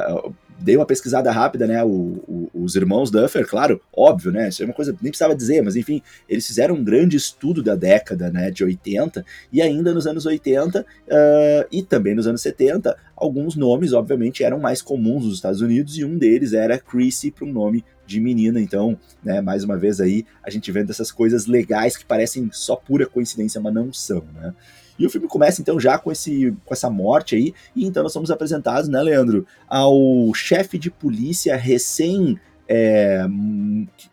[0.09, 1.83] uh, dei uma pesquisada rápida, né?
[1.83, 1.89] O,
[2.27, 4.49] o, os irmãos Duffer, claro, óbvio, né?
[4.49, 7.75] Isso é uma coisa nem precisava dizer, mas enfim, eles fizeram um grande estudo da
[7.75, 12.41] década né, de 80 e ainda nos anos 80 uh, ah, e também nos anos
[12.41, 17.31] 70, alguns nomes, obviamente, eram mais comuns nos Estados Unidos e um deles era Chrissy,
[17.31, 18.59] para um nome de menina.
[18.59, 22.75] Então, né, mais uma vez aí, a gente vendo essas coisas legais que parecem só
[22.75, 24.53] pura coincidência, mas não são, né?
[25.01, 28.13] E o filme começa então já com, esse, com essa morte aí, e então nós
[28.13, 33.25] somos apresentados, né, Leandro, ao chefe de polícia recém é,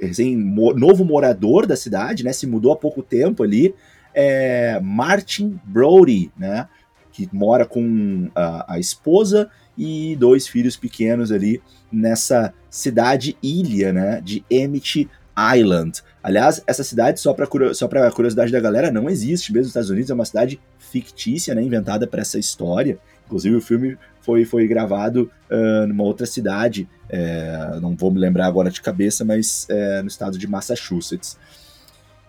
[0.00, 2.32] recém novo morador da cidade, né?
[2.32, 3.72] Se mudou há pouco tempo ali,
[4.12, 6.66] é Martin Brody, né?
[7.12, 14.20] Que mora com a, a, esposa e dois filhos pequenos ali nessa cidade ilha, né?
[14.20, 15.08] De Emmett
[15.56, 16.02] Island.
[16.22, 20.10] Aliás, essa cidade, só para só curiosidade da galera, não existe mesmo nos Estados Unidos,
[20.10, 22.98] é uma cidade fictícia, né, inventada para essa história.
[23.26, 28.46] Inclusive, o filme foi, foi gravado uh, numa outra cidade, é, não vou me lembrar
[28.46, 31.38] agora de cabeça, mas é, no estado de Massachusetts.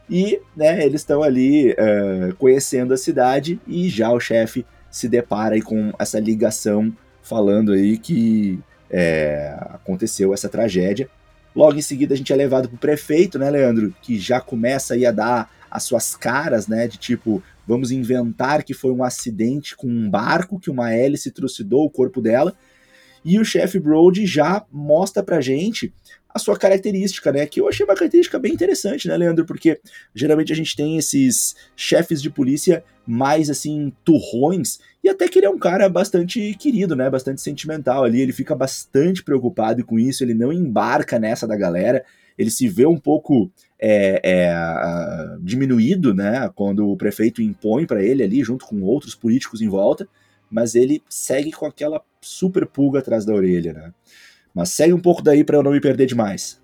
[0.09, 5.55] E né, eles estão ali uh, conhecendo a cidade e já o chefe se depara
[5.55, 6.91] aí com essa ligação
[7.21, 11.09] falando aí que é, aconteceu essa tragédia
[11.59, 13.93] Logo em seguida a gente é levado pro prefeito, né, Leandro?
[14.01, 16.87] Que já começa aí a dar as suas caras, né?
[16.87, 21.83] De tipo, vamos inventar que foi um acidente com um barco, que uma hélice trucidou
[21.83, 22.55] o corpo dela.
[23.25, 25.93] E o chefe Brody já mostra pra gente
[26.33, 27.45] a sua característica, né?
[27.45, 29.45] Que eu achei uma característica bem interessante, né, Leandro?
[29.45, 29.79] Porque
[30.13, 35.47] geralmente a gente tem esses chefes de polícia mais assim, turrões, e até que ele
[35.47, 37.09] é um cara bastante querido, né?
[37.09, 38.21] Bastante sentimental ali.
[38.21, 42.05] Ele fica bastante preocupado com isso, ele não embarca nessa da galera.
[42.37, 46.49] Ele se vê um pouco é, é, diminuído, né?
[46.53, 50.07] Quando o prefeito impõe para ele ali, junto com outros políticos em volta,
[50.49, 53.93] mas ele segue com aquela super pulga atrás da orelha, né?
[54.53, 56.58] Mas segue um pouco daí para eu não me perder demais.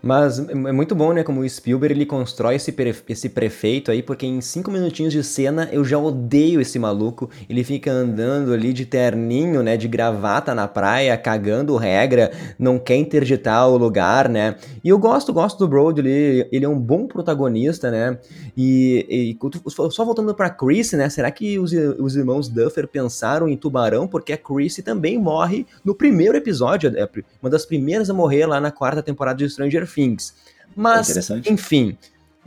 [0.00, 1.24] Mas é muito bom, né?
[1.24, 2.74] Como o Spielberg ele constrói esse,
[3.08, 7.28] esse prefeito aí, porque em cinco minutinhos de cena eu já odeio esse maluco.
[7.48, 9.76] Ele fica andando ali de terninho, né?
[9.76, 14.54] De gravata na praia, cagando regra, não quer interditar o lugar, né?
[14.84, 18.18] E eu gosto, gosto do Brody, ele, ele é um bom protagonista, né?
[18.56, 21.08] E, e só voltando pra Chris, né?
[21.08, 24.06] Será que os, os irmãos Duffer pensaram em Tubarão?
[24.06, 27.08] Porque a Chris também morre no primeiro episódio, é
[27.42, 30.34] uma das primeiras a morrer lá na quarta temporada de Stranger Things.
[30.76, 31.98] Mas, enfim,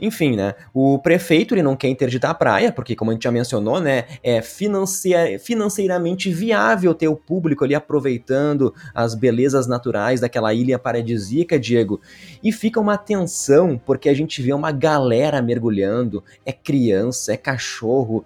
[0.02, 0.54] enfim, né?
[0.74, 4.04] O prefeito ele não quer interditar a praia, porque, como a gente já mencionou, né?
[4.20, 12.00] É financeiramente viável ter o público ali aproveitando as belezas naturais daquela ilha paradisíaca, Diego.
[12.42, 16.24] E fica uma tensão, porque a gente vê uma galera mergulhando.
[16.44, 18.24] É criança, é cachorro.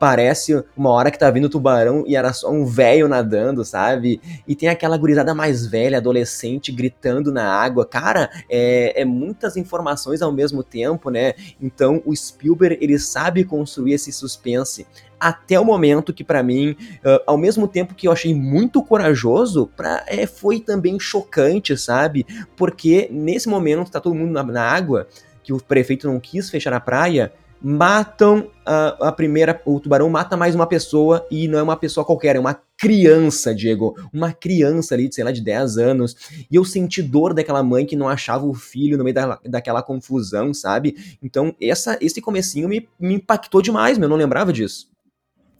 [0.00, 4.20] Parece uma hora que tá vindo tubarão e era só um velho nadando, sabe?
[4.48, 7.86] E tem aquela gurizada mais velha, adolescente, gritando na água.
[7.86, 11.34] Cara, é, é muitas informações ao mesmo tempo tempo, né?
[11.60, 14.86] Então o Spielberg ele sabe construir esse suspense
[15.20, 19.70] até o momento que para mim, uh, ao mesmo tempo que eu achei muito corajoso,
[20.06, 22.26] é, foi também chocante, sabe?
[22.56, 25.06] Porque nesse momento tá todo mundo na, na água,
[25.42, 27.32] que o prefeito não quis fechar a praia,
[27.64, 29.58] matam a, a, primeira.
[29.64, 33.54] O tubarão mata mais uma pessoa e não é uma pessoa qualquer, é uma criança,
[33.54, 33.96] Diego.
[34.12, 36.14] Uma criança ali, de, sei lá, de 10 anos.
[36.50, 39.82] E eu senti dor daquela mãe que não achava o filho no meio da, daquela
[39.82, 41.16] confusão, sabe?
[41.22, 44.06] Então, essa, esse comecinho me, me impactou demais, meu.
[44.06, 44.92] Eu não lembrava disso.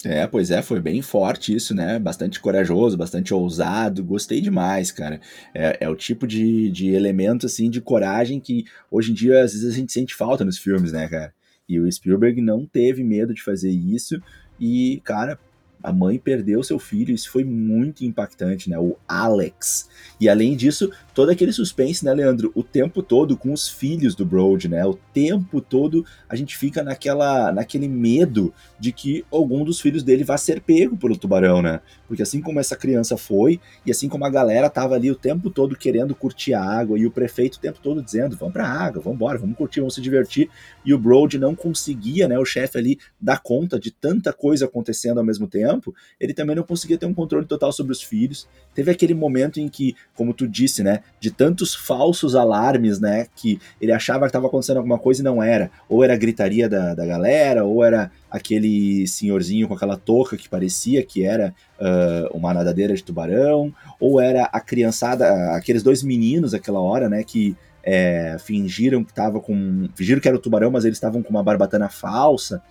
[0.05, 1.99] É, pois é, foi bem forte isso, né?
[1.99, 5.19] Bastante corajoso, bastante ousado, gostei demais, cara.
[5.55, 9.53] É, é o tipo de, de elemento, assim, de coragem que hoje em dia, às
[9.53, 11.33] vezes, a gente sente falta nos filmes, né, cara?
[11.69, 14.21] E o Spielberg não teve medo de fazer isso.
[14.61, 15.39] E, cara,
[15.85, 18.79] a mãe perdeu seu filho, isso foi muito impactante, né?
[18.79, 19.91] O Alex.
[20.19, 22.51] E além disso, todo aquele suspense, né, Leandro?
[22.55, 24.83] O tempo todo com os filhos do Brody, né?
[24.87, 30.25] O tempo todo a gente fica naquela, naquele medo de que algum dos filhos dele
[30.25, 31.83] vá ser pego pelo tubarão, né?
[32.09, 35.51] Porque assim como essa criança foi, e assim como a galera tava ali o tempo
[35.51, 39.03] todo querendo curtir a água, e o prefeito o tempo todo dizendo: vamos pra água,
[39.03, 40.49] vamos embora, vamos curtir, vamos se divertir,
[40.83, 45.19] e o Brody não conseguia, né, o chefe ali, dar conta de tanta coisa acontecendo
[45.19, 45.74] ao mesmo tempo,
[46.21, 48.47] ele também não conseguia ter um controle total sobre os filhos.
[48.75, 53.59] Teve aquele momento em que, como tu disse, né, de tantos falsos alarmes, né, que
[53.81, 55.71] ele achava que estava acontecendo alguma coisa e não era.
[55.89, 60.49] Ou era a gritaria da, da galera, ou era aquele senhorzinho com aquela touca que
[60.49, 66.55] parecia que era uh, uma nadadeira de tubarão, ou era a criançada, aqueles dois meninos
[66.55, 69.89] aquela hora, né, que é, fingiram que tava com.
[69.95, 72.63] fingiram que era o tubarão, mas eles estavam com uma barbatana falsa.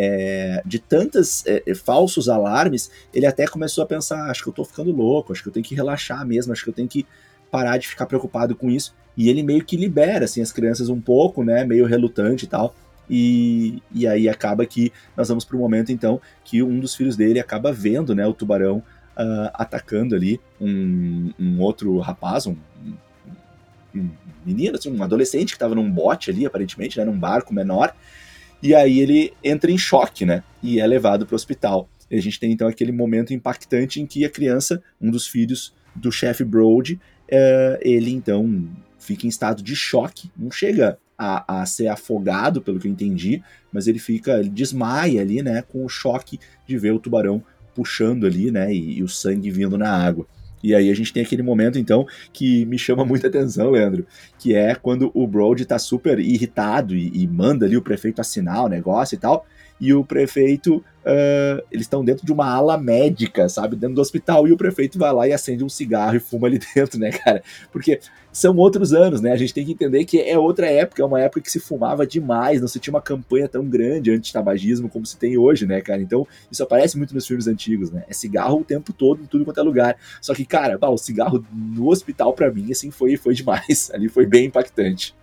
[0.00, 4.52] É, de tantos é, é, falsos alarmes, ele até começou a pensar: acho que eu
[4.52, 7.04] tô ficando louco, acho que eu tenho que relaxar mesmo, acho que eu tenho que
[7.50, 8.94] parar de ficar preocupado com isso.
[9.16, 11.64] E ele meio que libera assim, as crianças um pouco, né?
[11.64, 12.76] Meio relutante e tal.
[13.10, 17.16] E, e aí acaba que nós vamos para o momento então que um dos filhos
[17.16, 18.82] dele acaba vendo né, o tubarão
[19.16, 22.54] uh, atacando ali um, um outro rapaz, um,
[23.94, 24.10] um
[24.44, 27.94] menino, assim, um adolescente que estava num bote ali, aparentemente, né, num barco menor,
[28.62, 31.88] e aí ele entra em choque, né, e é levado para o hospital.
[32.10, 35.74] E a gente tem então aquele momento impactante em que a criança, um dos filhos
[35.94, 38.68] do chefe Brody, uh, ele então
[38.98, 43.42] fica em estado de choque, não chega a, a, ser afogado, pelo que eu entendi,
[43.72, 47.42] mas ele fica, ele desmaia ali, né, com o choque de ver o tubarão
[47.74, 50.26] puxando ali, né, e, e o sangue vindo na água.
[50.62, 54.06] E aí a gente tem aquele momento, então, que me chama muita atenção, Leandro,
[54.38, 58.64] que é quando o Brody tá super irritado e, e manda ali o prefeito assinar
[58.64, 59.46] o negócio e tal,
[59.80, 60.76] e o prefeito
[61.08, 63.76] uh, eles estão dentro de uma ala médica, sabe?
[63.76, 66.60] Dentro do hospital, e o prefeito vai lá e acende um cigarro e fuma ali
[66.74, 67.42] dentro, né, cara?
[67.72, 69.32] Porque são outros anos, né?
[69.32, 72.06] A gente tem que entender que é outra época, é uma época que se fumava
[72.06, 76.02] demais, não se tinha uma campanha tão grande anti-tabagismo como se tem hoje, né, cara?
[76.02, 78.04] Então, isso aparece muito nos filmes antigos, né?
[78.08, 79.96] É cigarro o tempo todo, em tudo quanto é lugar.
[80.20, 83.90] Só que, cara, bah, o cigarro no hospital, para mim, assim, foi, foi demais.
[83.94, 85.14] Ali foi bem impactante.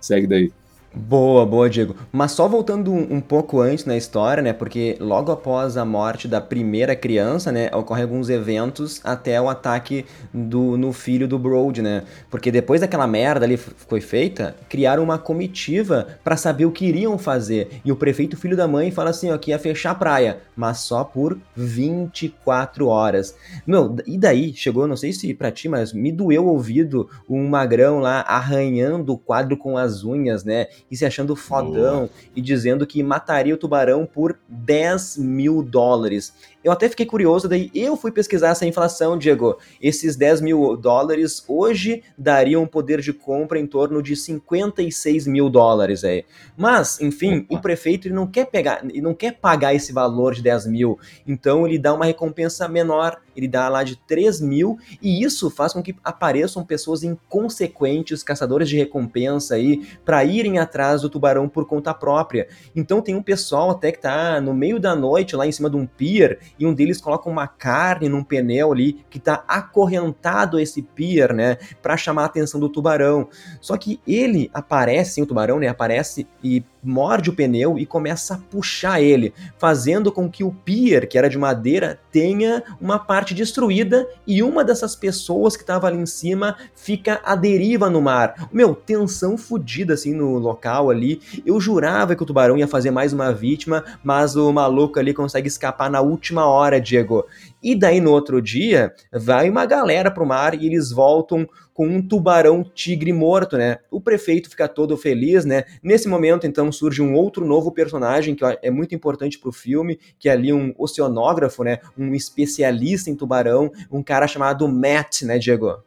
[0.00, 0.52] Segue daí.
[0.94, 1.96] Boa, boa, Diego.
[2.12, 4.52] Mas só voltando um, um, pouco antes na história, né?
[4.52, 7.70] Porque logo após a morte da primeira criança, né?
[7.72, 12.02] Ocorrem alguns eventos até o ataque do, no filho do Brody, né?
[12.30, 17.16] Porque depois daquela merda ali foi feita, criaram uma comitiva para saber o que iriam
[17.16, 17.80] fazer.
[17.82, 20.80] E o prefeito, filho da mãe, fala assim, ó, que ia fechar a praia, mas
[20.80, 23.34] só por 24 horas.
[23.66, 27.48] Meu, e daí chegou, não sei se pra ti, mas me doeu o ouvido um
[27.48, 30.66] magrão lá arranhando o quadro com as unhas, né?
[30.92, 32.10] E se achando fodão Boa.
[32.36, 36.34] e dizendo que mataria o tubarão por 10 mil dólares.
[36.64, 39.58] Eu até fiquei curioso, daí eu fui pesquisar essa inflação, Diego.
[39.80, 45.50] Esses 10 mil dólares hoje dariam um poder de compra em torno de 56 mil
[45.50, 46.24] dólares aí.
[46.56, 47.56] Mas, enfim, Opa.
[47.56, 51.66] o prefeito não quer pegar, ele não quer pagar esse valor de 10 mil, então
[51.66, 55.82] ele dá uma recompensa menor, ele dá lá de 3 mil, e isso faz com
[55.82, 61.92] que apareçam pessoas inconsequentes, caçadores de recompensa aí, para irem atrás do tubarão por conta
[61.92, 62.46] própria.
[62.76, 65.76] Então tem um pessoal até que tá no meio da noite lá em cima de
[65.76, 70.62] um pier e um deles coloca uma carne num pneu ali que tá acorrentado a
[70.62, 73.28] esse pier, né, para chamar a atenção do tubarão.
[73.60, 78.38] Só que ele aparece, o tubarão, né, aparece e morde o pneu e começa a
[78.38, 84.06] puxar ele, fazendo com que o pier, que era de madeira, tenha uma parte destruída
[84.26, 88.48] e uma dessas pessoas que estava ali em cima fica à deriva no mar.
[88.52, 91.20] Meu, tensão fodida assim no local ali.
[91.46, 95.48] Eu jurava que o tubarão ia fazer mais uma vítima, mas o maluco ali consegue
[95.48, 97.24] escapar na última hora, Diego.
[97.62, 102.02] E daí no outro dia, vai uma galera pro mar e eles voltam com um
[102.02, 103.78] tubarão tigre morto, né?
[103.90, 105.64] O prefeito fica todo feliz, né?
[105.82, 110.28] Nesse momento, então, surge um outro novo personagem que é muito importante pro filme, que
[110.28, 111.78] é ali um oceanógrafo, né?
[111.96, 115.82] Um especialista em tubarão, um cara chamado Matt, né, Diego?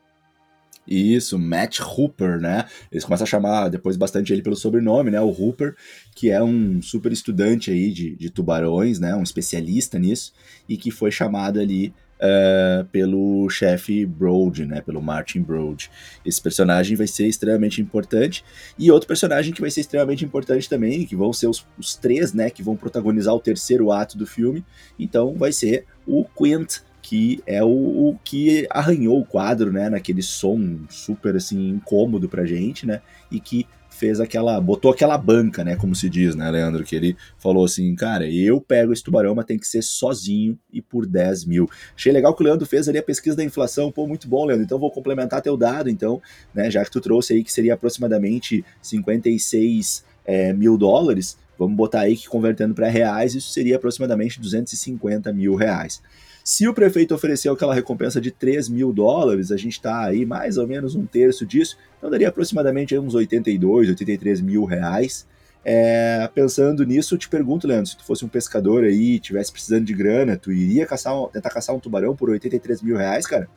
[0.88, 2.66] Isso, Matt Hooper, né?
[2.92, 5.20] Eles começam a chamar depois bastante ele pelo sobrenome, né?
[5.20, 5.76] O Hooper,
[6.16, 9.16] que é um super estudante aí de, de tubarões, né?
[9.16, 10.34] Um especialista nisso,
[10.70, 14.82] e que foi chamado ali uh, pelo chefe Brody, né?
[14.82, 15.90] Pelo Martin Brody.
[16.26, 18.44] Esse personagem vai ser extremamente importante.
[18.78, 22.34] E outro personagem que vai ser extremamente importante também, que vão ser os, os três,
[22.34, 22.50] né?
[22.50, 24.64] Que vão protagonizar o terceiro ato do filme.
[25.00, 30.24] Então vai ser o Quint que é o, o, que arranhou o quadro, né, naquele
[30.24, 33.00] som super assim incômodo pra gente, né,
[33.32, 37.16] e que fez aquela, botou aquela banca, né, como se diz, né, Leandro, que ele
[37.38, 41.46] falou assim, cara, eu pego esse tubarão, mas tem que ser sozinho e por 10
[41.46, 41.70] mil.
[41.96, 44.66] Achei legal que o Leandro fez ali a pesquisa da inflação, pô, muito bom, Leandro,
[44.66, 46.20] então vou complementar teu dado, então,
[46.56, 52.00] né, já que tu trouxe aí que seria aproximadamente 56 é, mil dólares, vamos botar
[52.00, 56.02] aí que convertendo para reais, isso seria aproximadamente 250 mil reais.
[56.48, 60.60] Se o prefeito ofereceu aquela recompensa de 3 mil dólares, a gente está aí mais
[60.60, 65.26] ou menos um terço disso, então daria aproximadamente uns 82, 83 mil reais.
[65.64, 69.94] É, pensando nisso, te pergunto, Leandro, se tu fosse um pescador aí, tivesse precisando de
[69.96, 73.50] grana, tu iria caçar tentar caçar um tubarão por 83 mil reais, cara?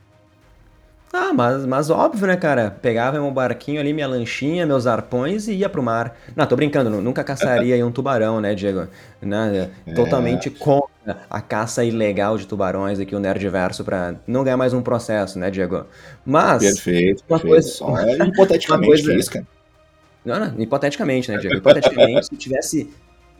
[1.12, 2.70] Ah, mas, mas óbvio, né, cara?
[2.82, 6.14] Pegava meu barquinho ali, minha lanchinha, meus arpões e ia pro mar.
[6.36, 8.88] Não, tô brincando, nunca caçaria um tubarão, né, Diego?
[9.20, 9.70] Né?
[9.86, 9.92] É.
[9.94, 14.82] Totalmente contra a caça ilegal de tubarões aqui, o Nerdverso, pra não ganhar mais um
[14.82, 15.86] processo, né, Diego?
[16.26, 16.62] Mas.
[16.62, 17.54] Perfeito, uma perfeito.
[17.54, 17.68] coisa.
[17.68, 19.46] Só é hipoteticamente uma coisa, isso, cara.
[20.24, 21.56] Não, não, hipoteticamente, né, Diego?
[21.56, 22.90] Hipoteticamente, se tivesse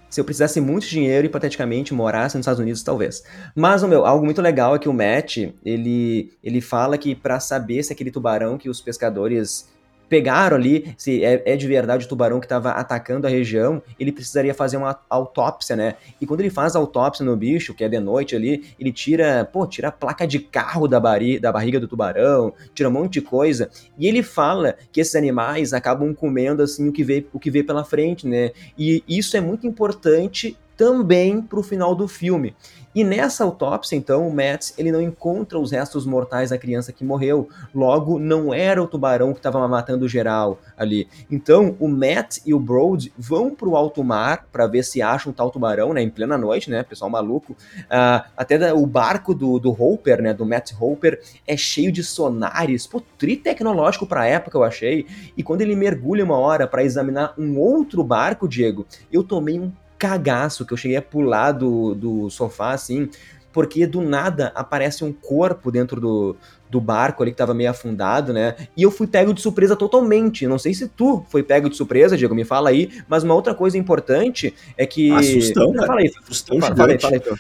[0.09, 3.23] se eu precisasse muito dinheiro, hipoteticamente, morasse nos Estados Unidos, talvez.
[3.55, 7.83] Mas, meu, algo muito legal é que o Matt, ele, ele fala que para saber
[7.83, 9.69] se aquele tubarão que os pescadores
[10.09, 14.11] pegaram ali se é, é de verdade o tubarão que estava atacando a região, ele
[14.11, 15.95] precisaria fazer uma autópsia, né?
[16.21, 19.45] E quando ele faz a autópsia no bicho, que é de noite ali, ele tira,
[19.45, 23.15] pô, tira a placa de carro da, bari, da barriga do tubarão, tira um monte
[23.15, 23.71] de coisa.
[23.99, 27.63] E ele fala que esses animais acabam comendo assim o que vê, o que vê
[27.63, 28.53] pela frente, né?
[28.77, 32.55] E isso é muito importante também para o final do filme.
[32.95, 37.05] E nessa autópsia, então, o Matt ele não encontra os restos mortais da criança que
[37.05, 37.49] morreu.
[37.75, 41.09] Logo, não era o tubarão que estava matando geral ali.
[41.31, 45.33] Então, o Matt e o Brody vão para o alto mar para ver se acham
[45.33, 46.03] tal tubarão, né?
[46.03, 46.83] Em plena noite, né?
[46.83, 47.53] Pessoal maluco.
[47.53, 50.33] Uh, até o barco do, do Hopper, né?
[50.33, 52.87] Do Matt Hopper, é cheio de sonares.
[52.87, 55.07] Pô, tecnológico para época, eu achei.
[55.37, 59.71] E quando ele mergulha uma hora para examinar um outro barco, Diego, eu tomei um
[59.99, 63.09] cagaço que eu cheguei a pular do, do sofá, assim,
[63.53, 66.37] porque do nada aparece um corpo dentro do,
[66.71, 68.55] do barco ali que tava meio afundado, né?
[68.77, 70.47] E eu fui pego de surpresa totalmente.
[70.47, 72.91] Não sei se tu foi pego de surpresa, Diego, me fala aí.
[73.09, 75.11] Mas uma outra coisa importante é que.
[75.11, 75.87] Assustão, cara.
[75.87, 77.39] Fala aí, Assustão fala, fala aí, fala aí,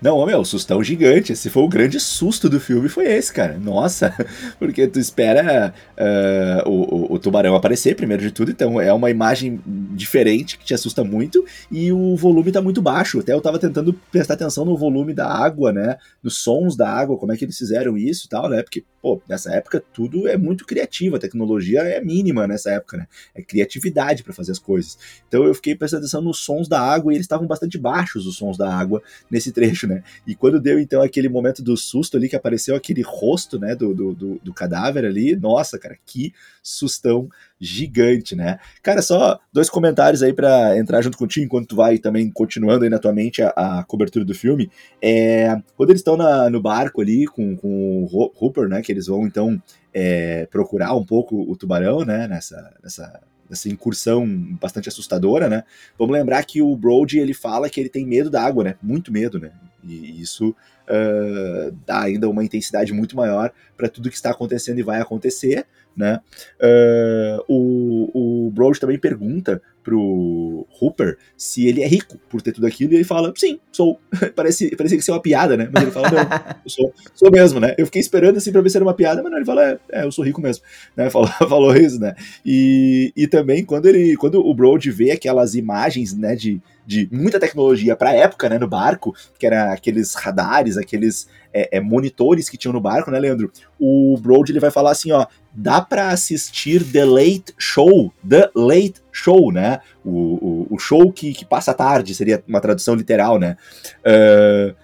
[0.00, 1.32] Não, meu, sustão gigante.
[1.32, 3.58] Esse foi o grande susto do filme, foi esse, cara.
[3.58, 4.14] Nossa,
[4.58, 9.60] porque tu espera uh, o, o, tubarão aparecer, primeiro de tudo, então é uma imagem
[9.92, 13.20] diferente que te assusta muito e o volume tá muito baixo.
[13.20, 15.96] Até eu tava tentando prestar atenção no volume da água, né?
[16.22, 18.62] Nos sons da água, como é que eles fizeram isso e tal, né?
[18.62, 23.06] Porque, pô, nessa época tudo é muito criativo, a tecnologia é mínima nessa época, né?
[23.34, 24.98] É criatividade para fazer as coisas.
[25.28, 28.36] Então eu fiquei prestando atenção nos sons da água e eles estavam bastante baixos, os
[28.36, 30.02] sons da água, nesse trecho, né?
[30.26, 33.94] E quando deu então aquele momento do susto ali, que apareceu aquele rosto, né, do,
[33.94, 37.28] do, do, do cadáver ali, nossa, cara, que sustão
[37.60, 38.58] gigante, né?
[38.82, 42.90] Cara, só dois comentários aí para entrar junto contigo, enquanto tu vai também continuando aí
[42.90, 44.70] na tua mente a, a cobertura do filme.
[45.00, 46.16] É, quando eles estão
[46.50, 49.60] no barco ali com, com o Hooper, né, que eles vão então
[49.92, 53.20] é, procurar um pouco o tubarão, né, nessa, nessa
[53.52, 54.26] essa incursão
[54.60, 55.64] bastante assustadora, né?
[55.98, 58.74] Vamos lembrar que o Brody ele fala que ele tem medo da água, né?
[58.82, 59.52] Muito medo, né?
[59.84, 64.82] E isso uh, dá ainda uma intensidade muito maior para tudo que está acontecendo e
[64.82, 66.20] vai acontecer, né?
[66.58, 72.66] Uh, o, o Brody também pergunta pro Hooper se ele é rico por ter tudo
[72.66, 73.98] aquilo, e ele fala, sim, sou.
[74.34, 75.68] Parece, parecia que ser uma piada, né?
[75.72, 76.20] Mas ele fala, não,
[76.64, 77.74] eu sou, sou mesmo, né?
[77.76, 79.78] Eu fiquei esperando assim pra ver se era uma piada, mas não, ele fala, é,
[79.90, 80.64] é eu sou rico mesmo,
[80.96, 81.08] né?
[81.12, 82.14] Falou, falou isso, né?
[82.44, 87.38] E, e também quando ele, quando o Brody vê aquelas imagens, né, de, de muita
[87.38, 92.48] tecnologia para a época, né, no barco, que era aqueles radares, aqueles é, é, monitores
[92.48, 93.52] que tinham no barco, né, Leandro?
[93.78, 98.94] O Brody ele vai falar assim, ó, dá para assistir The Late Show, The Late
[99.12, 99.80] Show, né?
[100.04, 103.56] O, o, o show que, que passa tarde, seria uma tradução literal, né?
[104.00, 104.74] Uh,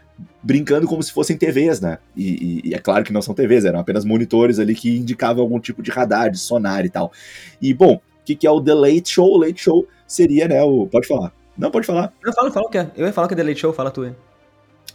[0.42, 1.98] brincando como se fossem TVs, né?
[2.16, 5.42] E, e, e, é claro que não são TVs, eram apenas monitores ali que indicavam
[5.42, 7.12] algum tipo de radar, de sonar e tal.
[7.60, 9.34] E, bom, o que, que é o The Late Show?
[9.34, 10.86] O Late Show seria, né, o...
[10.86, 11.32] Pode falar.
[11.56, 12.12] Não, pode falar.
[12.24, 12.90] Eu falo, falo que é.
[12.96, 14.12] Eu ia falar que é The Late Show, fala tu aí.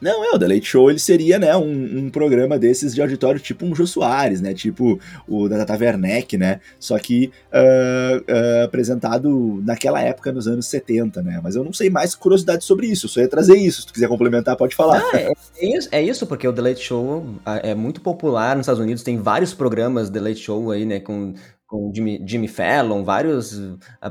[0.04, 3.40] Não, é, o The Late Show ele seria, né, um, um, programa desses de auditório
[3.40, 8.66] tipo um Jô Soares, né, tipo o da Tata Werneck, né, só que uh, uh,
[8.66, 13.06] apresentado naquela época, nos anos 70, né, mas eu não sei mais curiosidade sobre isso,
[13.06, 15.02] eu só ia trazer isso, se tu quiser complementar pode falar.
[15.14, 18.66] Ah, é, é, isso, é isso, porque o The Late Show é muito popular nos
[18.66, 21.34] Estados Unidos, tem vários programas The Late Show aí, né, com,
[21.66, 23.58] com Jimmy, Jimmy Fallon, vários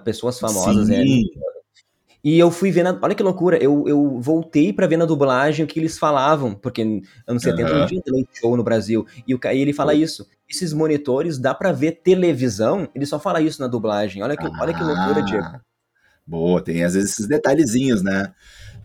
[0.02, 0.94] pessoas famosas, Sim.
[0.94, 1.61] É,
[2.24, 5.64] E eu fui ver na, Olha que loucura, eu, eu voltei para ver na dublagem
[5.64, 7.78] o que eles falavam, porque anos 70 uhum.
[7.80, 9.04] não tinha Late Show no Brasil.
[9.26, 10.26] E, o, e ele fala isso.
[10.48, 14.22] Esses monitores dá para ver televisão, ele só fala isso na dublagem.
[14.22, 15.22] Olha que, ah, olha que loucura, ah.
[15.22, 15.60] Diego.
[16.24, 18.32] Boa, tem às vezes esses detalhezinhos, né?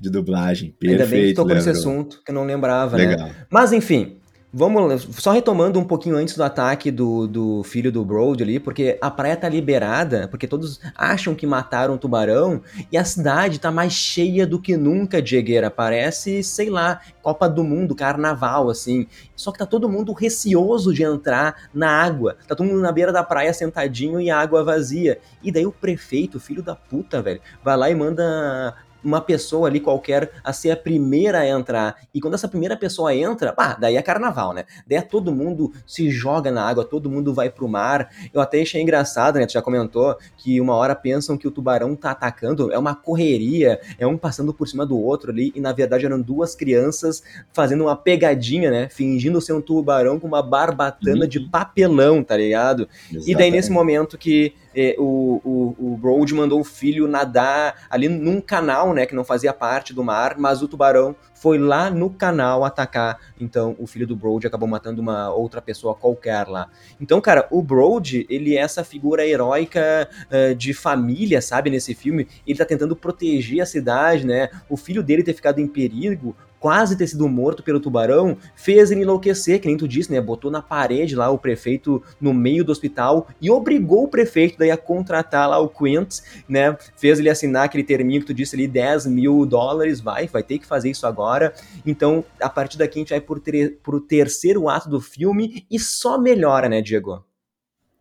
[0.02, 0.72] De dublagem.
[0.72, 1.02] Perfeito.
[1.02, 3.08] Ainda bem que tocou nesse assunto, que eu não lembrava, né?
[3.08, 3.28] Legal.
[3.28, 3.36] né?
[3.52, 4.20] Mas enfim,
[4.54, 8.98] Vamos, só retomando um pouquinho antes do ataque do, do filho do Brody ali, porque
[9.02, 13.70] a praia tá liberada, porque todos acham que mataram o tubarão, e a cidade tá
[13.70, 15.70] mais cheia do que nunca, Diegueira.
[15.70, 19.06] Parece, sei lá, Copa do Mundo, carnaval, assim.
[19.36, 22.38] Só que tá todo mundo receoso de entrar na água.
[22.48, 25.20] Tá todo mundo na beira da praia sentadinho e a água vazia.
[25.44, 28.74] E daí o prefeito, filho da puta, velho, vai lá e manda
[29.08, 31.96] uma pessoa ali qualquer a ser a primeira a entrar.
[32.14, 34.66] E quando essa primeira pessoa entra, pá, daí é carnaval, né?
[34.86, 38.10] Daí é todo mundo se joga na água, todo mundo vai pro mar.
[38.34, 39.46] Eu até achei engraçado, né?
[39.46, 43.80] Tu já comentou que uma hora pensam que o tubarão tá atacando, é uma correria,
[43.98, 47.86] é um passando por cima do outro ali, e na verdade eram duas crianças fazendo
[47.86, 48.90] uma pegadinha, né?
[48.90, 51.28] Fingindo ser um tubarão com uma barbatana uhum.
[51.28, 52.90] de papelão, tá ligado?
[53.06, 53.32] Exatamente.
[53.32, 58.40] E daí nesse momento que é, o, o, o mandou o filho nadar ali num
[58.40, 62.64] canal, né, que não fazia parte do mar, mas o tubarão foi lá no canal
[62.64, 63.20] atacar.
[63.40, 66.70] Então, o filho do Broad acabou matando uma outra pessoa qualquer lá.
[67.02, 72.28] Então, cara, o Broad, ele é essa figura heróica uh, de família, sabe, nesse filme.
[72.46, 74.50] Ele tá tentando proteger a cidade, né?
[74.70, 79.02] O filho dele ter ficado em perigo, quase ter sido morto pelo tubarão, fez ele
[79.02, 80.20] enlouquecer, que nem tu disse, né?
[80.20, 84.72] Botou na parede lá o prefeito no meio do hospital e obrigou o prefeito daí
[84.72, 86.78] a contratar lá o Quint, né?
[86.96, 90.58] Fez ele assinar aquele terminho que tu disse ali, 10 mil dólares, vai, vai ter
[90.60, 91.54] que fazer isso agora.
[91.86, 93.42] Então, a partir daqui a gente vai pro,
[93.84, 97.27] pro terceiro ato do filme e só melhora, né, Diego?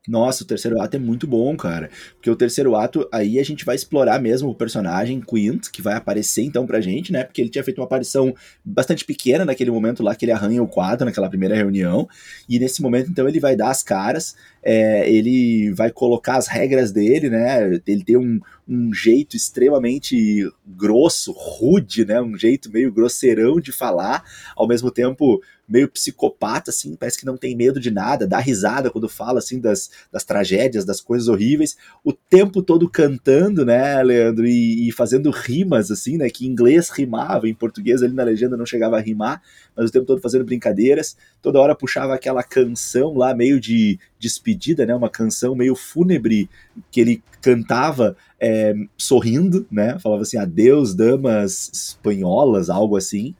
[0.09, 1.90] Nossa, o terceiro ato é muito bom, cara.
[2.14, 5.94] Porque o terceiro ato, aí a gente vai explorar mesmo o personagem Quint, que vai
[5.94, 7.24] aparecer então pra gente, né?
[7.24, 8.34] Porque ele tinha feito uma aparição
[8.64, 12.09] bastante pequena naquele momento lá que ele arranha o quadro naquela primeira reunião.
[12.48, 14.36] E nesse momento, então, ele vai dar as caras,
[14.68, 17.80] é, ele vai colocar as regras dele, né?
[17.86, 22.20] Ele tem um, um jeito extremamente grosso, rude, né?
[22.20, 24.24] Um jeito meio grosseirão de falar,
[24.56, 28.90] ao mesmo tempo meio psicopata, assim, parece que não tem medo de nada, dá risada
[28.90, 34.46] quando fala, assim, das, das tragédias, das coisas horríveis, o tempo todo cantando, né, Leandro,
[34.46, 38.56] e, e, fazendo rimas, assim, né, que em inglês rimava, em português ali na legenda
[38.56, 39.42] não chegava a rimar,
[39.76, 44.86] mas o tempo todo fazendo brincadeiras, toda hora puxava aquela canção lá, meio de despedida,
[44.86, 46.48] né, uma canção meio fúnebre,
[46.90, 53.34] que ele cantava é, sorrindo, né, falava assim, adeus, damas espanholas, algo assim,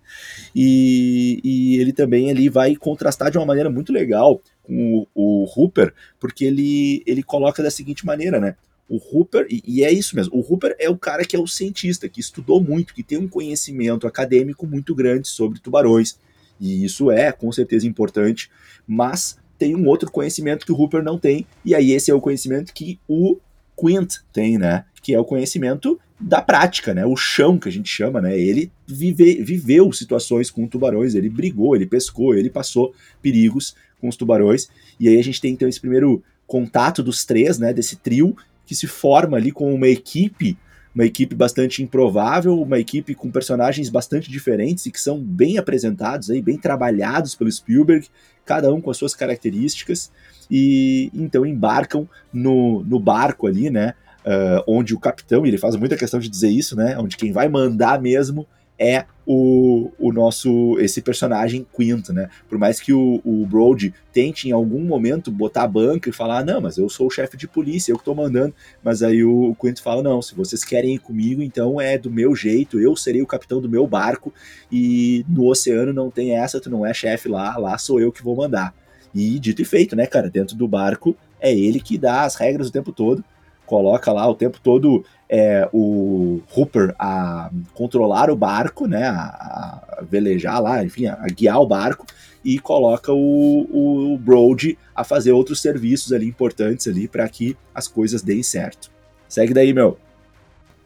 [0.55, 5.45] e, e ele também ali vai contrastar de uma maneira muito legal com o, o
[5.45, 8.57] Hooper, porque ele, ele coloca da seguinte maneira, né?
[8.89, 11.47] O Hooper, e, e, é isso mesmo, o Hooper é o cara que é o
[11.47, 16.17] cientista, que estudou muito, que tem um conhecimento acadêmico muito grande sobre tubarões.
[16.61, 18.49] E isso é, com certeza, importante,
[18.87, 22.21] mas tem um outro conhecimento que o Hooper não tem, e aí esse é o
[22.21, 23.37] conhecimento que o
[23.79, 24.85] Quint tem, né?
[25.03, 27.05] Que é o conhecimento da prática, né?
[27.05, 28.39] O chão que a gente chama, né?
[28.39, 34.17] Ele vive, viveu situações com tubarões, ele brigou, ele pescou, ele passou perigos com os
[34.17, 34.69] tubarões.
[34.99, 37.73] E aí a gente tem então esse primeiro contato dos três, né?
[37.73, 40.59] Desse trio que se forma ali com uma equipe,
[40.97, 46.31] uma equipe bastante improvável, uma equipe com personagens bastante diferentes e que são bem apresentados
[46.31, 48.09] aí, bem trabalhados pelo Spielberg,
[48.45, 50.11] cada um com as suas características
[50.51, 53.95] e então embarcam no, no barco ali, né?
[54.27, 56.99] uh, onde o capitão, e ele faz muita questão de dizer isso, né?
[56.99, 58.47] Onde quem vai mandar mesmo
[58.79, 62.29] é o, o nosso esse personagem Quinto, né?
[62.49, 66.45] Por mais que o, o Brody tente em algum momento botar a banca e falar,
[66.45, 68.55] não, mas eu sou o chefe de polícia, eu que tô mandando,
[68.85, 72.11] mas aí o, o Quinto fala, não, se vocês querem ir comigo, então é do
[72.11, 74.33] meu jeito, eu serei o capitão do meu barco
[74.71, 78.23] e no oceano não tem essa, tu não é chefe lá, lá sou eu que
[78.23, 78.75] vou mandar.
[79.15, 82.69] E dito e feito, né, cara, dentro do barco é ele que dá as regras
[82.69, 83.25] o tempo todo
[83.67, 90.03] coloca lá o tempo todo é, o Hooper a controlar o barco, né, a, a
[90.03, 92.07] velejar lá, enfim, a, guiar o barco
[92.45, 97.89] e coloca o, o Brody a fazer outros serviços ali importantes ali para que as
[97.89, 98.91] coisas deem certo.
[99.29, 99.99] Segue daí, meu.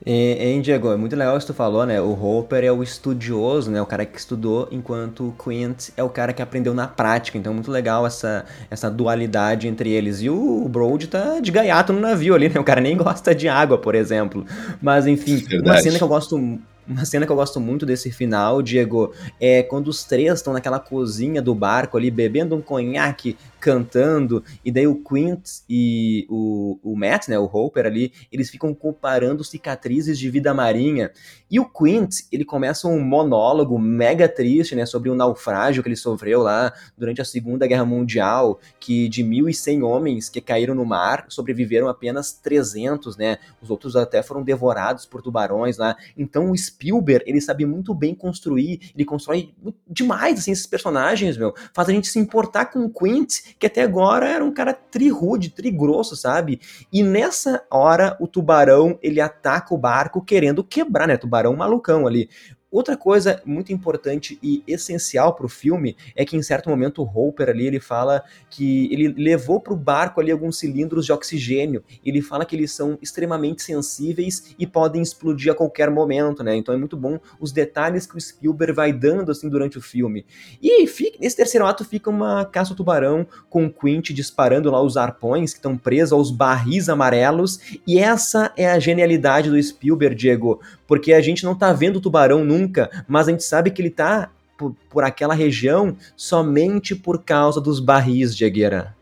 [0.04, 2.00] Hein, Diego, é muito legal isso que tu falou, né?
[2.00, 3.82] O Hopper é o estudioso, né?
[3.82, 7.36] O cara que estudou, enquanto o Quint é o cara que aprendeu na prática.
[7.36, 10.22] Então, muito legal essa, essa dualidade entre eles.
[10.22, 12.58] E o Brody tá de gaiato no navio ali, né?
[12.58, 14.46] O cara nem gosta de água, por exemplo.
[14.80, 15.62] Mas, enfim, Verdade.
[15.68, 19.62] uma cena que eu gosto uma cena que eu gosto muito desse final, Diego, é
[19.62, 24.86] quando os três estão naquela cozinha do barco ali, bebendo um conhaque, cantando, e daí
[24.86, 30.30] o Quint e o, o Matt, né, o Hopper ali, eles ficam comparando cicatrizes de
[30.30, 31.12] vida marinha.
[31.50, 35.96] E o Quint, ele começa um monólogo mega triste, né, sobre o naufrágio que ele
[35.96, 41.26] sofreu lá durante a Segunda Guerra Mundial, que de 1.100 homens que caíram no mar,
[41.28, 45.96] sobreviveram apenas 300, né, os outros até foram devorados por tubarões lá.
[46.16, 49.52] Então o Spielberg, ele sabe muito bem construir, ele constrói
[49.86, 53.82] demais, assim, esses personagens, meu, faz a gente se importar com o Quint, que até
[53.82, 56.60] agora era um cara tri-rude, tri-grosso, sabe?
[56.92, 61.16] E nessa hora, o tubarão, ele ataca o barco querendo quebrar, né?
[61.16, 62.28] Tubarão malucão ali.
[62.70, 67.04] Outra coisa muito importante e essencial para o filme é que em certo momento o
[67.04, 71.82] Hopper ali ele fala que ele levou para o barco ali alguns cilindros de oxigênio.
[72.04, 76.54] Ele fala que eles são extremamente sensíveis e podem explodir a qualquer momento, né?
[76.54, 80.24] Então é muito bom os detalhes que o Spielberg vai dando assim durante o filme.
[80.62, 84.80] E fica, nesse terceiro ato fica uma caça ao tubarão com o Quint disparando lá
[84.80, 90.14] os arpões que estão presos aos barris amarelos e essa é a genialidade do Spielberg,
[90.14, 93.80] Diego, porque a gente não tá vendo o tubarão nunca, mas a gente sabe que
[93.80, 98.94] ele tá por, por aquela região somente por causa dos barris de Agueira.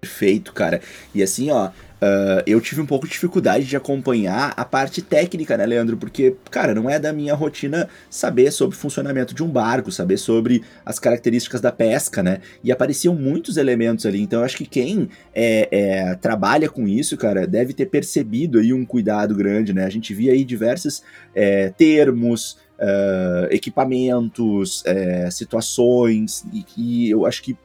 [0.00, 0.80] Perfeito, cara.
[1.14, 1.70] E assim, ó,
[2.02, 5.96] Uh, eu tive um pouco de dificuldade de acompanhar a parte técnica, né, Leandro?
[5.96, 10.16] Porque, cara, não é da minha rotina saber sobre o funcionamento de um barco, saber
[10.16, 12.40] sobre as características da pesca, né?
[12.64, 14.20] E apareciam muitos elementos ali.
[14.20, 18.72] Então, eu acho que quem é, é, trabalha com isso, cara, deve ter percebido aí
[18.72, 19.84] um cuidado grande, né?
[19.84, 27.42] A gente via aí diversos é, termos, uh, equipamentos, é, situações, e, e eu acho
[27.42, 27.56] que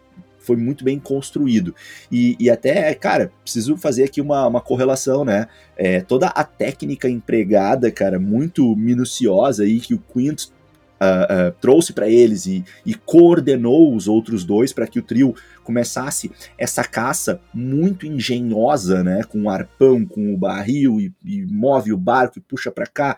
[0.47, 1.75] foi muito bem construído.
[2.09, 5.47] E, e até, cara, preciso fazer aqui uma, uma correlação, né?
[5.75, 11.91] É, toda a técnica empregada, cara, muito minuciosa aí que o Quint uh, uh, trouxe
[11.91, 15.35] para eles e, e, coordenou os outros dois para que o trio
[15.65, 19.23] começasse essa caça muito engenhosa, né?
[19.23, 23.17] Com o arpão, com o barril e, e move o barco e puxa para cá.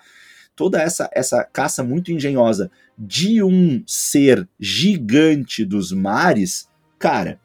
[0.59, 7.39] Toda essa, essa caça muito engenhosa de um ser gigante dos mares Cara,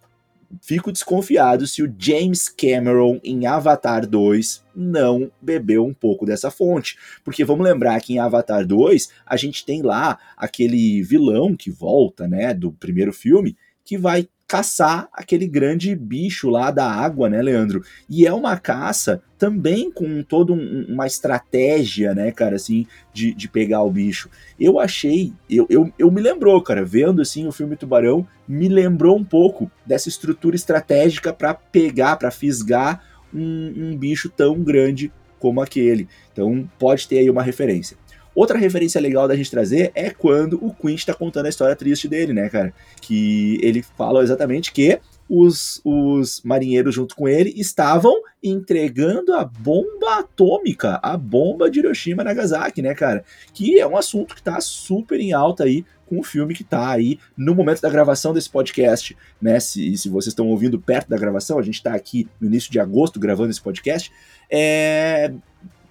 [0.61, 6.99] fico desconfiado se o James Cameron em Avatar 2 não bebeu um pouco dessa fonte.
[7.25, 12.27] Porque vamos lembrar que em Avatar 2 a gente tem lá aquele vilão que volta,
[12.27, 17.83] né, do primeiro filme, que vai caçar aquele grande bicho lá da água, né, Leandro?
[18.09, 23.49] E é uma caça também com toda um, uma estratégia, né, cara, assim, de, de
[23.49, 24.29] pegar o bicho.
[24.59, 29.17] Eu achei, eu, eu, eu me lembrou, cara, vendo assim o filme Tubarão, me lembrou
[29.17, 35.61] um pouco dessa estrutura estratégica para pegar, para fisgar um, um bicho tão grande como
[35.61, 36.09] aquele.
[36.33, 37.97] Então pode ter aí uma referência.
[38.35, 42.09] Outra referência legal da gente trazer é quando o Quint está contando a história triste
[42.09, 42.75] dele, né, cara?
[43.01, 50.19] Que ele fala exatamente que os, os marinheiros junto com ele estavam entregando a bomba
[50.19, 53.25] atômica, a bomba de Hiroshima e Nagasaki, né, cara?
[53.53, 56.91] Que é um assunto que tá super em alta aí com o filme que tá
[56.91, 59.59] aí no momento da gravação desse podcast, né?
[59.61, 62.79] Se, se vocês estão ouvindo perto da gravação, a gente tá aqui no início de
[62.79, 64.13] agosto gravando esse podcast.
[64.51, 65.33] É,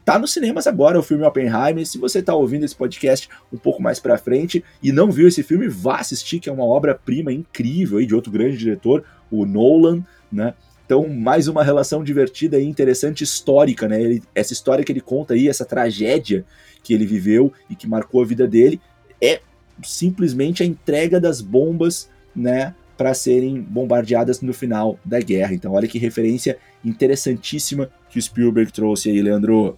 [0.05, 1.85] Tá nos cinemas agora o filme Oppenheimer.
[1.85, 5.41] Se você tá ouvindo esse podcast um pouco mais pra frente e não viu esse
[5.43, 10.03] filme, vá assistir, que é uma obra-prima incrível aí de outro grande diretor, o Nolan,
[10.31, 10.53] né?
[10.85, 14.01] Então, mais uma relação divertida e interessante histórica, né?
[14.01, 16.45] Ele, essa história que ele conta aí, essa tragédia
[16.83, 18.81] que ele viveu e que marcou a vida dele,
[19.21, 19.39] é
[19.81, 22.75] simplesmente a entrega das bombas, né?
[22.97, 25.53] Para serem bombardeadas no final da guerra.
[25.53, 29.77] Então, olha que referência interessantíssima que o Spielberg trouxe aí, Leandro.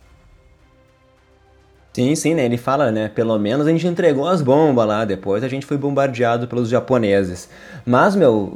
[1.95, 2.43] Sim, sim, né?
[2.43, 3.07] Ele fala, né?
[3.07, 7.47] Pelo menos a gente entregou as bombas lá, depois a gente foi bombardeado pelos japoneses.
[7.85, 8.51] Mas, meu,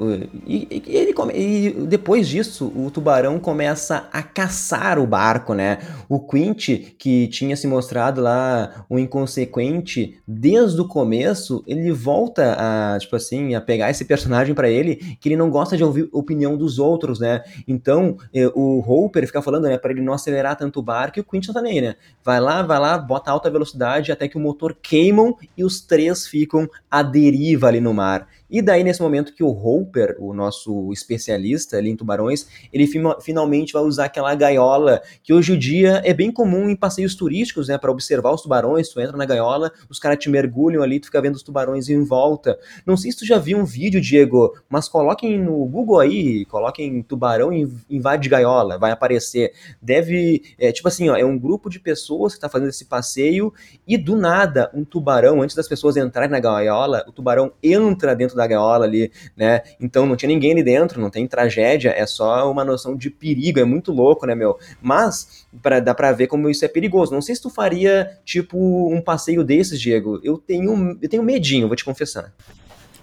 [0.46, 5.78] e, e, ele, e depois disso, o tubarão começa a caçar o barco, né?
[6.10, 13.00] O Quint, que tinha se mostrado lá um inconsequente desde o começo, ele volta a,
[13.00, 16.58] tipo assim, a pegar esse personagem para ele, que ele não gosta de ouvir opinião
[16.58, 17.42] dos outros, né?
[17.66, 21.22] Então, eh, o Hopper fica falando, né, para ele não acelerar tanto o barco, e
[21.22, 21.96] o Quint não tá nem, né?
[22.22, 26.28] Vai lá, vai lá, bota alta velocidade até que o motor queimam e os três
[26.28, 28.28] ficam à deriva ali no mar.
[28.50, 32.88] E daí, nesse momento que o Hopper, o nosso especialista ali em tubarões, ele
[33.22, 37.68] finalmente vai usar aquela gaiola que hoje em dia é bem comum em passeios turísticos,
[37.68, 41.06] né, para observar os tubarões, tu entra na gaiola, os caras te mergulham ali, tu
[41.06, 42.58] fica vendo os tubarões em volta.
[42.86, 47.04] Não sei se tu já viu um vídeo, Diego, mas coloquem no Google aí, coloquem
[47.04, 47.52] tubarão
[47.90, 49.54] invade gaiola, vai aparecer.
[49.82, 53.54] Deve, é, tipo assim, ó, é um grupo de pessoas que tá fazendo esse passeio
[53.88, 58.39] e do nada um tubarão, antes das pessoas entrarem na gaiola, o tubarão entra dentro
[58.40, 59.62] da gaiola ali, né?
[59.80, 63.60] Então não tinha ninguém ali dentro, não tem tragédia, é só uma noção de perigo,
[63.60, 64.58] é muito louco, né, meu?
[64.82, 67.14] Mas pra, dá pra ver como isso é perigoso.
[67.14, 68.58] Não sei se tu faria, tipo,
[68.92, 70.20] um passeio desses, Diego.
[70.24, 72.34] Eu tenho, eu tenho medinho, vou te confessar.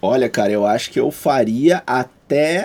[0.01, 2.16] Olha, cara, eu acho que eu faria até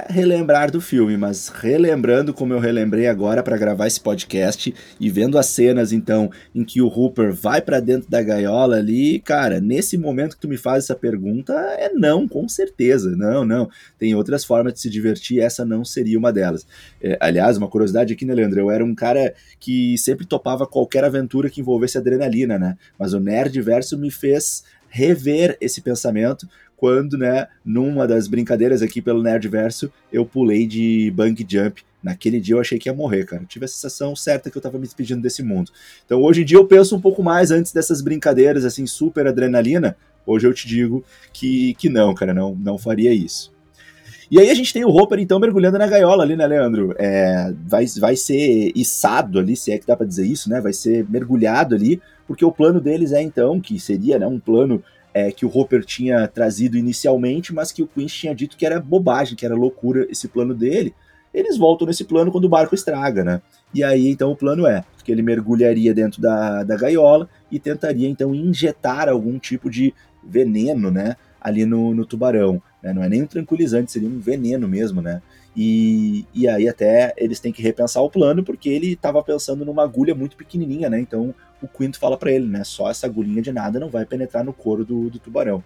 [0.08, 5.38] relembrar do filme, mas relembrando como eu relembrei agora para gravar esse podcast e vendo
[5.38, 9.96] as cenas então em que o Hooper vai para dentro da gaiola ali, cara, nesse
[9.96, 13.14] momento que tu me faz essa pergunta, é não, com certeza.
[13.16, 13.70] Não, não.
[13.98, 16.66] Tem outras formas de se divertir, essa não seria uma delas.
[17.00, 18.60] É, aliás, uma curiosidade aqui, né, Leandro?
[18.60, 22.76] Eu era um cara que sempre topava qualquer aventura que envolvesse adrenalina, né?
[22.98, 26.46] Mas o Nerd Verso me fez rever esse pensamento
[26.82, 31.80] quando, né, numa das brincadeiras aqui pelo Nerdverso, eu pulei de bang jump.
[32.02, 33.40] Naquele dia eu achei que ia morrer, cara.
[33.40, 35.70] Eu tive a sensação certa que eu tava me despedindo desse mundo.
[36.04, 39.96] Então hoje em dia eu penso um pouco mais antes dessas brincadeiras, assim, super adrenalina.
[40.26, 43.52] Hoje eu te digo que, que não, cara, não, não faria isso.
[44.28, 46.96] E aí a gente tem o Hopper, então, mergulhando na gaiola ali, né, Leandro?
[46.98, 50.60] É, vai, vai ser içado ali, se é que dá pra dizer isso, né?
[50.60, 54.82] Vai ser mergulhado ali, porque o plano deles é, então, que seria né, um plano
[55.14, 58.80] é, que o Hopper tinha trazido inicialmente, mas que o Quinch tinha dito que era
[58.80, 60.94] bobagem, que era loucura esse plano dele.
[61.32, 63.40] Eles voltam nesse plano quando o barco estraga, né?
[63.72, 68.08] E aí então o plano é que ele mergulharia dentro da, da gaiola e tentaria
[68.08, 71.16] então injetar algum tipo de veneno, né?
[71.40, 72.62] Ali no, no tubarão.
[72.82, 72.92] Né?
[72.92, 75.22] Não é nem um tranquilizante, seria um veneno mesmo, né?
[75.56, 79.82] E, e aí até eles têm que repensar o plano, porque ele estava pensando numa
[79.82, 81.00] agulha muito pequenininha, né?
[81.00, 82.64] Então o Quinto fala para ele, né?
[82.64, 85.62] Só essa agulhinha de nada não vai penetrar no couro do, do tubarão.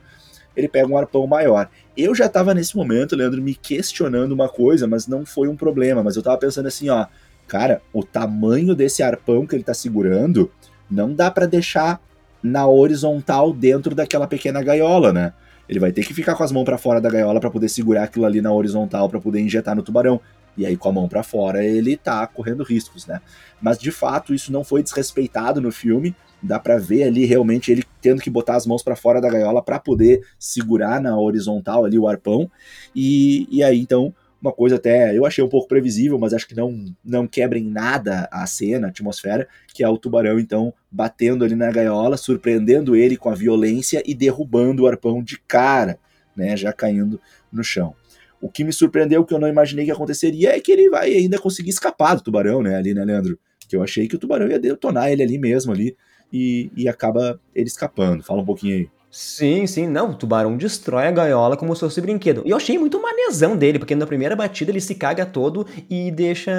[0.56, 1.68] Ele pega um arpão maior.
[1.96, 6.02] Eu já estava nesse momento, Leandro, me questionando uma coisa, mas não foi um problema.
[6.02, 7.06] Mas eu estava pensando assim, ó,
[7.46, 10.50] cara, o tamanho desse arpão que ele está segurando
[10.90, 12.00] não dá para deixar
[12.42, 15.32] na horizontal dentro daquela pequena gaiola, né?
[15.68, 18.04] Ele vai ter que ficar com as mãos para fora da gaiola para poder segurar
[18.04, 20.20] aquilo ali na horizontal para poder injetar no tubarão.
[20.56, 23.20] E aí, com a mão para fora, ele tá correndo riscos, né?
[23.60, 26.14] Mas de fato, isso não foi desrespeitado no filme.
[26.42, 29.62] Dá para ver ali realmente ele tendo que botar as mãos para fora da gaiola
[29.62, 32.50] para poder segurar na horizontal ali o arpão.
[32.94, 36.54] E, e aí, então, uma coisa até eu achei um pouco previsível, mas acho que
[36.54, 41.44] não não quebra em nada a cena, a atmosfera, que é o tubarão então batendo
[41.44, 45.98] ali na gaiola, surpreendendo ele com a violência e derrubando o arpão de cara,
[46.36, 47.94] né, já caindo no chão.
[48.40, 51.38] O que me surpreendeu, que eu não imaginei que aconteceria, é que ele vai ainda
[51.38, 53.38] conseguir escapar do tubarão, né, ali, né, Leandro?
[53.68, 55.96] Que eu achei que o tubarão ia detonar ele ali mesmo, ali,
[56.32, 58.22] e, e acaba ele escapando.
[58.22, 58.88] Fala um pouquinho aí.
[59.18, 62.42] Sim, sim, não, o tubarão destrói a gaiola como se fosse brinquedo.
[62.44, 66.10] E eu achei muito manezão dele, porque na primeira batida ele se caga todo e
[66.10, 66.52] deixa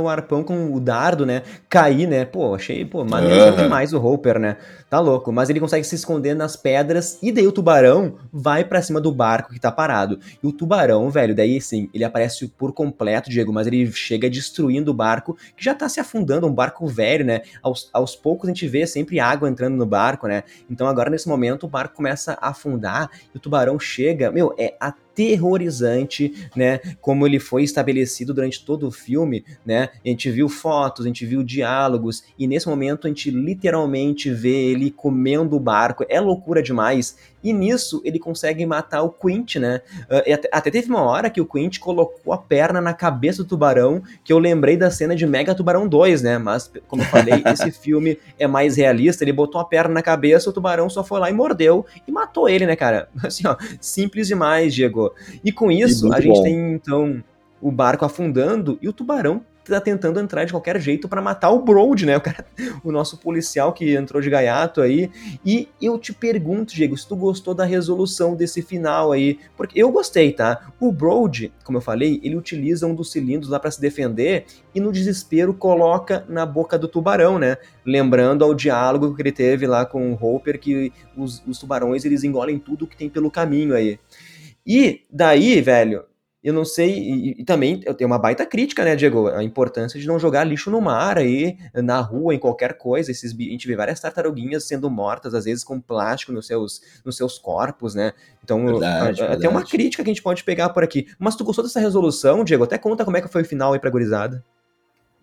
[0.00, 2.24] o arpão com o dardo, né, cair, né?
[2.24, 3.56] Pô, achei, pô, manezão uhum.
[3.56, 4.56] demais o Hopper, né?
[4.88, 8.80] Tá louco, mas ele consegue se esconder nas pedras e daí o tubarão vai para
[8.80, 10.18] cima do barco que tá parado.
[10.42, 14.92] E o tubarão, velho, daí sim, ele aparece por completo, Diego, mas ele chega destruindo
[14.92, 17.42] o barco que já tá se afundando, um barco velho, né?
[17.62, 20.42] Aos, aos poucos a gente vê sempre água entrando no barco, né?
[20.70, 24.76] Então agora nesse momento o barco começa a afundar e o tubarão chega, meu, é
[24.78, 26.78] aterrorizante, né?
[27.00, 29.90] Como ele foi estabelecido durante todo o filme, né?
[30.04, 34.70] A gente viu fotos, a gente viu diálogos, e nesse momento a gente literalmente vê
[34.70, 36.06] ele comendo o barco.
[36.08, 37.16] É loucura demais.
[37.42, 39.80] E nisso ele consegue matar o Quint, né?
[40.10, 43.48] Uh, até, até, teve uma hora que o Quint colocou a perna na cabeça do
[43.48, 46.38] tubarão, que eu lembrei da cena de Mega Tubarão 2, né?
[46.38, 49.24] Mas, como eu falei, esse filme é mais realista.
[49.24, 52.48] Ele botou a perna na cabeça, o tubarão só foi lá e mordeu e matou
[52.48, 53.08] ele, né, cara?
[53.22, 55.12] Assim, ó, simples demais, Diego.
[55.44, 56.42] E com isso, e a gente bom.
[56.42, 57.22] tem então
[57.60, 59.42] o barco afundando e o tubarão
[59.72, 62.16] tá tentando entrar de qualquer jeito para matar o Broad, né?
[62.16, 62.44] O, cara,
[62.82, 65.10] o nosso policial que entrou de gaiato aí.
[65.44, 69.90] E eu te pergunto, Diego, se tu gostou da resolução desse final aí, porque eu
[69.90, 70.72] gostei, tá?
[70.80, 74.80] O Broad, como eu falei, ele utiliza um dos cilindros lá para se defender e
[74.80, 77.56] no desespero coloca na boca do tubarão, né?
[77.84, 82.24] Lembrando ao diálogo que ele teve lá com o Hopper que os, os tubarões eles
[82.24, 83.98] engolem tudo que tem pelo caminho aí.
[84.66, 86.04] E daí, velho,
[86.42, 89.28] eu não sei, e, e, também eu tenho uma baita crítica, né, Diego?
[89.28, 93.10] A importância de não jogar lixo no mar aí, na rua, em qualquer coisa.
[93.10, 97.16] Esses, a gente vê várias tartaruguinhas sendo mortas, às vezes com plástico nos seus, nos
[97.16, 98.12] seus corpos, né?
[98.44, 101.08] Então, verdade, até uma crítica que a gente pode pegar por aqui.
[101.18, 102.64] Mas tu gostou dessa resolução, Diego?
[102.64, 104.44] Até conta como é que foi o final aí pra gurizada.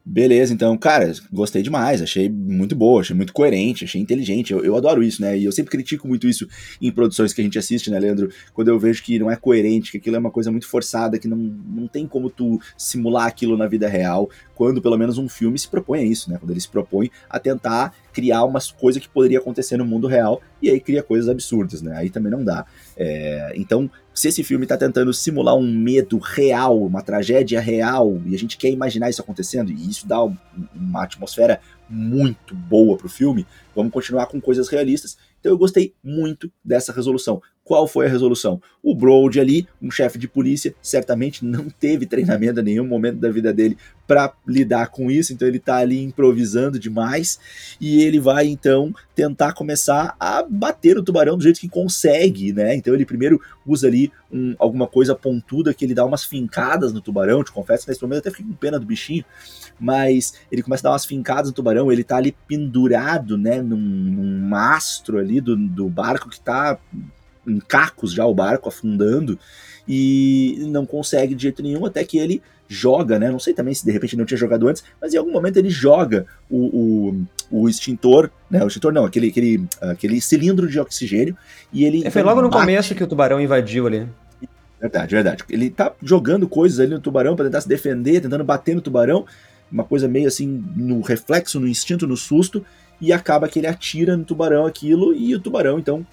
[0.07, 4.77] Beleza, então, cara, gostei demais, achei muito boa, achei muito coerente, achei inteligente, eu, eu
[4.77, 5.35] adoro isso, né?
[5.35, 6.47] E eu sempre critico muito isso
[6.79, 8.29] em produções que a gente assiste, né, Leandro?
[8.53, 11.27] Quando eu vejo que não é coerente, que aquilo é uma coisa muito forçada, que
[11.27, 15.57] não, não tem como tu simular aquilo na vida real, quando pelo menos um filme
[15.57, 16.37] se propõe a isso, né?
[16.37, 20.39] Quando ele se propõe a tentar criar uma coisa que poderia acontecer no mundo real
[20.61, 21.97] e aí cria coisas absurdas, né?
[21.97, 22.63] Aí também não dá.
[22.95, 28.33] É, então, se esse filme está tentando simular um medo real, uma tragédia real, e
[28.33, 30.23] a gente quer imaginar isso acontecendo, e isso dá
[30.73, 31.59] uma atmosfera
[31.89, 33.45] muito boa pro filme,
[33.75, 35.17] vamos continuar com coisas realistas.
[35.39, 37.41] Então eu gostei muito dessa resolução.
[37.65, 38.61] Qual foi a resolução?
[38.81, 43.31] O Brody ali, um chefe de polícia, certamente não teve treinamento em nenhum momento da
[43.31, 47.39] vida dele para lidar com isso, então ele está ali improvisando demais
[47.81, 52.75] e ele vai então tentar começar a bater o tubarão do jeito que consegue, né?
[52.75, 57.01] Então ele primeiro usa ali um, alguma coisa pontuda que ele dá umas fincadas no
[57.01, 59.25] tubarão, te confesso nesse momento até fiquei com pena do bichinho,
[59.79, 63.75] mas ele começa a dar umas fincadas no tubarão, ele tá ali pendurado, né, num,
[63.75, 66.77] num mastro ali do, do barco que tá
[67.47, 69.37] em cacos já o barco afundando
[69.87, 73.29] e não consegue de jeito nenhum até que ele joga, né?
[73.29, 75.69] Não sei também se de repente não tinha jogado antes, mas em algum momento ele
[75.69, 77.19] joga o,
[77.51, 78.63] o, o extintor, né?
[78.63, 81.37] O extintor não, aquele, aquele, aquele cilindro de oxigênio
[81.71, 82.05] e ele.
[82.05, 84.07] É, foi logo no começo que o tubarão invadiu ali.
[84.79, 85.43] Verdade, verdade.
[85.49, 89.25] Ele tá jogando coisas ali no tubarão para tentar se defender, tentando bater no tubarão,
[89.71, 92.65] uma coisa meio assim no reflexo, no instinto, no susto,
[92.99, 96.05] e acaba que ele atira no tubarão aquilo e o tubarão então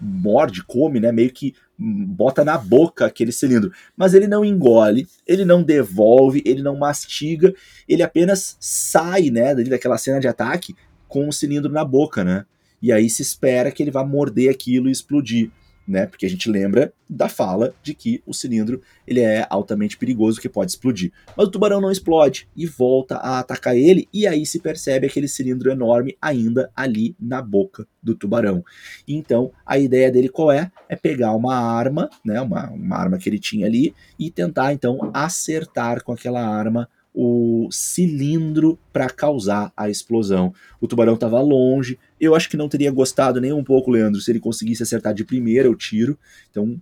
[0.00, 1.12] morde, come, né?
[1.12, 3.72] Meio que bota na boca aquele cilindro.
[3.96, 7.54] Mas ele não engole, ele não devolve, ele não mastiga,
[7.88, 10.74] ele apenas sai, né, daquela cena de ataque
[11.08, 12.44] com o cilindro na boca, né?
[12.82, 15.50] E aí se espera que ele vá morder aquilo e explodir
[15.90, 16.06] né?
[16.06, 20.48] Porque a gente lembra da fala de que o cilindro ele é altamente perigoso, que
[20.48, 21.12] pode explodir.
[21.36, 25.26] Mas o tubarão não explode e volta a atacar ele, e aí se percebe aquele
[25.26, 28.64] cilindro enorme ainda ali na boca do tubarão.
[29.06, 30.70] Então a ideia dele qual é?
[30.88, 32.40] É pegar uma arma, né?
[32.40, 37.68] Uma, uma arma que ele tinha ali e tentar então acertar com aquela arma o
[37.70, 40.54] cilindro para causar a explosão.
[40.80, 41.98] O tubarão estava longe.
[42.20, 45.24] Eu acho que não teria gostado nem um pouco, Leandro, se ele conseguisse acertar de
[45.24, 46.18] primeira o tiro.
[46.50, 46.80] Então,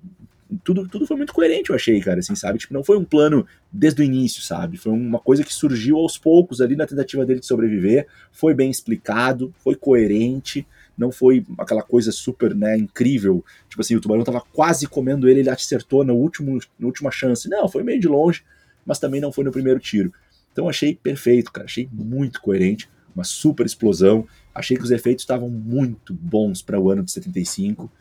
[0.64, 2.58] tudo, tudo foi muito coerente, eu achei, cara, assim, sabe?
[2.58, 4.76] Tipo, não foi um plano desde o início, sabe?
[4.78, 8.06] Foi uma coisa que surgiu aos poucos ali na tentativa dele de sobreviver.
[8.32, 10.66] Foi bem explicado, foi coerente,
[10.96, 13.44] não foi aquela coisa super, né, incrível.
[13.68, 17.48] Tipo assim, o tubarão tava quase comendo ele, ele acertou no último, na última chance.
[17.48, 18.42] Não, foi meio de longe
[18.88, 20.10] mas também não foi no primeiro tiro.
[20.50, 24.26] Então achei perfeito, cara, achei muito coerente, uma super explosão.
[24.54, 27.92] Achei que os efeitos estavam muito bons para o ano de 75.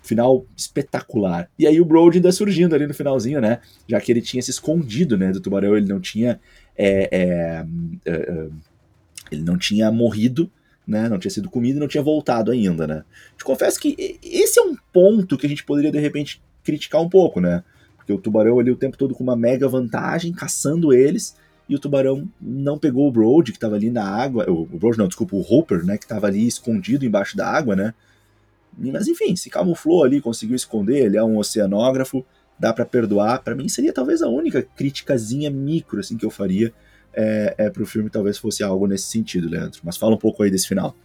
[0.00, 1.50] Final espetacular.
[1.58, 3.60] E aí o Brody ainda surgindo ali no finalzinho, né?
[3.88, 6.40] Já que ele tinha se escondido, né, do tubarão, ele não tinha
[6.76, 7.66] é, é,
[8.06, 8.48] é, é
[9.30, 10.50] ele não tinha morrido,
[10.86, 11.08] né?
[11.08, 13.04] Não tinha sido comido, não tinha voltado ainda, né?
[13.36, 17.08] Te confesso que esse é um ponto que a gente poderia de repente criticar um
[17.08, 17.62] pouco, né?
[18.10, 21.36] Porque o tubarão ali o tempo todo com uma mega vantagem, caçando eles,
[21.68, 24.50] e o tubarão não pegou o Brody, que estava ali na água.
[24.50, 25.96] O, o não, desculpa, o Hooper, né?
[25.96, 27.94] Que estava ali escondido embaixo da água, né?
[28.76, 32.24] Mas enfim, se camuflou ali, conseguiu esconder, ele é um oceanógrafo,
[32.58, 33.42] dá para perdoar.
[33.42, 36.72] Para mim seria talvez a única criticazinha micro assim que eu faria
[37.12, 39.80] é, é pro filme, talvez fosse algo nesse sentido, Leandro.
[39.84, 40.96] Mas fala um pouco aí desse final.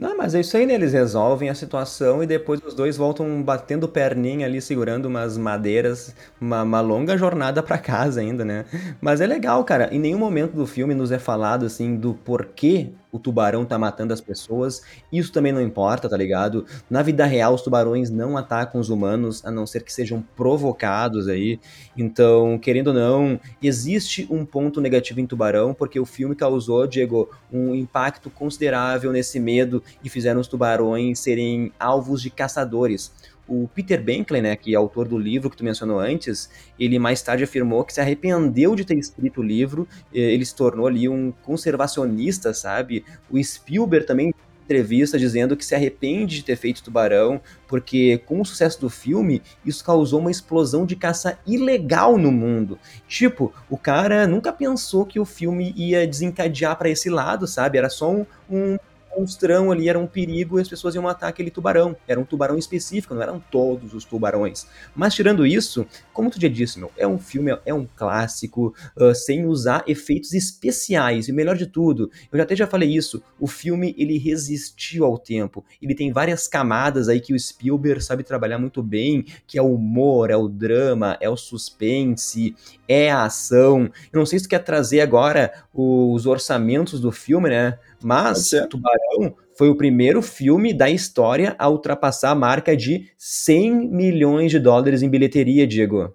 [0.00, 0.74] Não, mas é isso aí, né?
[0.74, 6.14] Eles resolvem a situação e depois os dois voltam batendo perninha ali, segurando umas madeiras,
[6.40, 8.64] uma, uma longa jornada para casa ainda, né?
[9.00, 9.92] Mas é legal, cara.
[9.92, 14.14] Em nenhum momento do filme nos é falado, assim, do porquê o tubarão tá matando
[14.14, 14.80] as pessoas.
[15.12, 16.64] Isso também não importa, tá ligado?
[16.88, 21.28] Na vida real, os tubarões não atacam os humanos, a não ser que sejam provocados
[21.28, 21.58] aí.
[21.96, 27.28] Então, querendo ou não, existe um ponto negativo em tubarão, porque o filme causou, Diego,
[27.52, 33.12] um impacto considerável nesse medo e fizeram os tubarões serem alvos de caçadores.
[33.48, 37.22] O Peter Benkley, né, que é autor do livro que tu mencionou antes, ele mais
[37.22, 41.32] tarde afirmou que se arrependeu de ter escrito o livro, ele se tornou ali um
[41.42, 43.04] conservacionista, sabe?
[43.30, 44.32] O Spielberg também
[44.68, 49.40] entrevista dizendo que se arrepende de ter feito Tubarão, porque com o sucesso do filme,
[49.64, 52.78] isso causou uma explosão de caça ilegal no mundo.
[53.08, 57.78] Tipo, o cara nunca pensou que o filme ia desencadear para esse lado, sabe?
[57.78, 58.76] Era só um, um
[59.18, 61.96] monstrão ali, era um perigo e as pessoas iam matar aquele tubarão.
[62.06, 64.66] Era um tubarão específico, não eram todos os tubarões.
[64.94, 69.14] Mas tirando isso, como tu já disse, meu, é um filme, é um clássico, uh,
[69.14, 71.28] sem usar efeitos especiais.
[71.28, 75.18] E melhor de tudo, eu já até já falei isso, o filme ele resistiu ao
[75.18, 75.64] tempo.
[75.82, 79.74] Ele tem várias camadas aí que o Spielberg sabe trabalhar muito bem, que é o
[79.74, 82.54] humor, é o drama, é o suspense,
[82.86, 83.90] é a ação.
[84.12, 87.78] Eu não sei se tu quer trazer agora os orçamentos do filme, né?
[88.02, 94.50] Mas Tubarão foi o primeiro filme da história a ultrapassar a marca de 100 milhões
[94.50, 96.14] de dólares em bilheteria, Diego.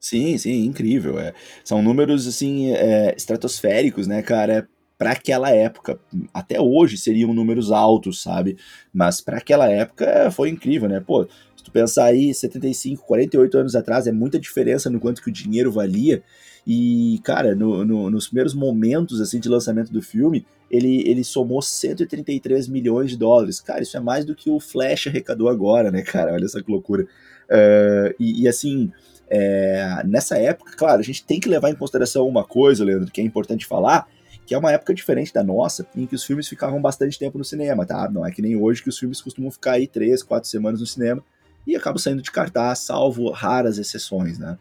[0.00, 1.18] Sim, sim, incrível.
[1.18, 1.34] É.
[1.62, 4.66] São números assim é, estratosféricos, né, cara?
[4.96, 5.98] Para aquela época,
[6.32, 8.56] até hoje seriam números altos, sabe?
[8.92, 11.00] Mas para aquela época foi incrível, né?
[11.00, 15.28] Pô, se tu pensar aí, 75, 48 anos atrás, é muita diferença no quanto que
[15.28, 16.22] o dinheiro valia.
[16.66, 21.60] E, cara, no, no, nos primeiros momentos assim de lançamento do filme, ele, ele somou
[21.60, 23.60] 133 milhões de dólares.
[23.60, 26.32] Cara, isso é mais do que o Flash arrecadou agora, né, cara?
[26.32, 27.04] Olha essa loucura.
[27.04, 28.92] Uh, e, e, assim,
[29.28, 33.20] é, nessa época, claro, a gente tem que levar em consideração uma coisa, Leandro, que
[33.20, 34.08] é importante falar,
[34.46, 37.44] que é uma época diferente da nossa, em que os filmes ficavam bastante tempo no
[37.44, 38.10] cinema, tá?
[38.10, 40.86] Não é que nem hoje que os filmes costumam ficar aí três, quatro semanas no
[40.86, 41.22] cinema
[41.66, 44.58] e acaba saindo de cartaz, salvo raras exceções, né?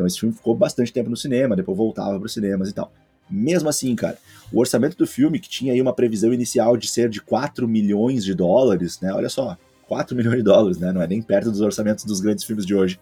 [0.00, 2.90] Então esse filme ficou bastante tempo no cinema, depois voltava para os cinemas e tal.
[3.30, 4.16] Mesmo assim, cara,
[4.50, 8.24] o orçamento do filme, que tinha aí uma previsão inicial de ser de 4 milhões
[8.24, 9.12] de dólares, né?
[9.12, 10.90] Olha só, 4 milhões de dólares, né?
[10.90, 12.98] Não é nem perto dos orçamentos dos grandes filmes de hoje.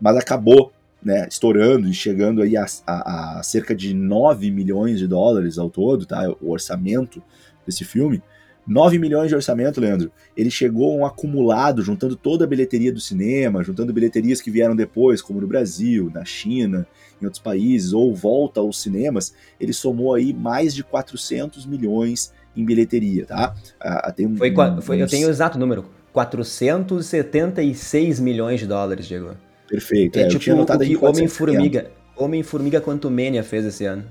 [0.00, 5.06] Mas acabou, né, estourando e chegando aí a, a, a cerca de 9 milhões de
[5.06, 6.28] dólares ao todo, tá?
[6.40, 7.22] O orçamento
[7.64, 8.20] desse filme.
[8.68, 10.12] 9 milhões de orçamento, Leandro.
[10.36, 14.76] Ele chegou a um acumulado, juntando toda a bilheteria do cinema, juntando bilheterias que vieram
[14.76, 16.86] depois, como no Brasil, na China,
[17.20, 22.62] em outros países, ou volta aos cinemas, ele somou aí mais de 400 milhões em
[22.64, 23.54] bilheteria, tá?
[23.80, 25.00] Ah, tem um, foi, um, foi, uns...
[25.00, 29.30] Eu tenho o exato número, 476 milhões de dólares, Diego.
[29.66, 30.18] Perfeito.
[30.18, 34.04] É, é tipo o que Homem-Formiga, Homem-Formiga quanto Mania fez esse ano.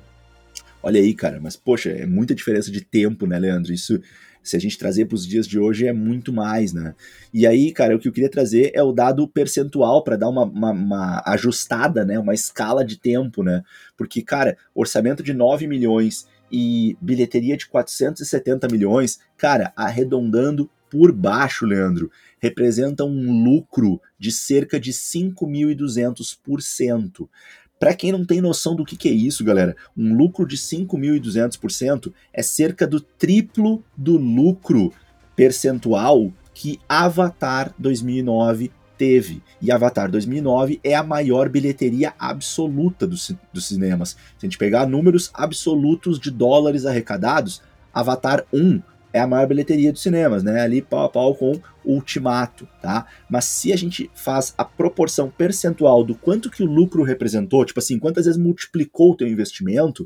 [0.88, 3.74] Olha aí, cara, mas poxa, é muita diferença de tempo, né, Leandro?
[3.74, 4.00] Isso
[4.42, 6.96] se a gente trazer para os dias de hoje, é muito mais, né?
[7.34, 10.46] E aí, cara, o que eu queria trazer é o dado percentual para dar uma,
[10.46, 12.18] uma, uma, ajustada, né?
[12.18, 13.64] Uma escala de tempo, né?
[13.98, 21.66] Porque, cara, orçamento de 9 milhões e bilheteria de 470 milhões, cara, arredondando por baixo,
[21.66, 22.10] Leandro,
[22.40, 27.28] representa um lucro de cerca de 5.200%.
[27.80, 32.12] Para quem não tem noção do que, que é isso, galera, um lucro de 5.200%
[32.34, 34.92] é cerca do triplo do lucro
[35.36, 39.44] percentual que Avatar 2009 teve.
[39.62, 44.10] E Avatar 2009 é a maior bilheteria absoluta dos, dos cinemas.
[44.10, 47.62] Se a gente pegar números absolutos de dólares arrecadados,
[47.94, 48.82] Avatar 1
[49.14, 50.62] é a maior bilheteria dos cinemas, né?
[50.62, 53.06] Ali pau a pau com Ultimato, tá?
[53.30, 57.80] Mas se a gente faz a proporção percentual do quanto que o lucro representou, tipo
[57.80, 60.06] assim, quantas vezes multiplicou o teu investimento,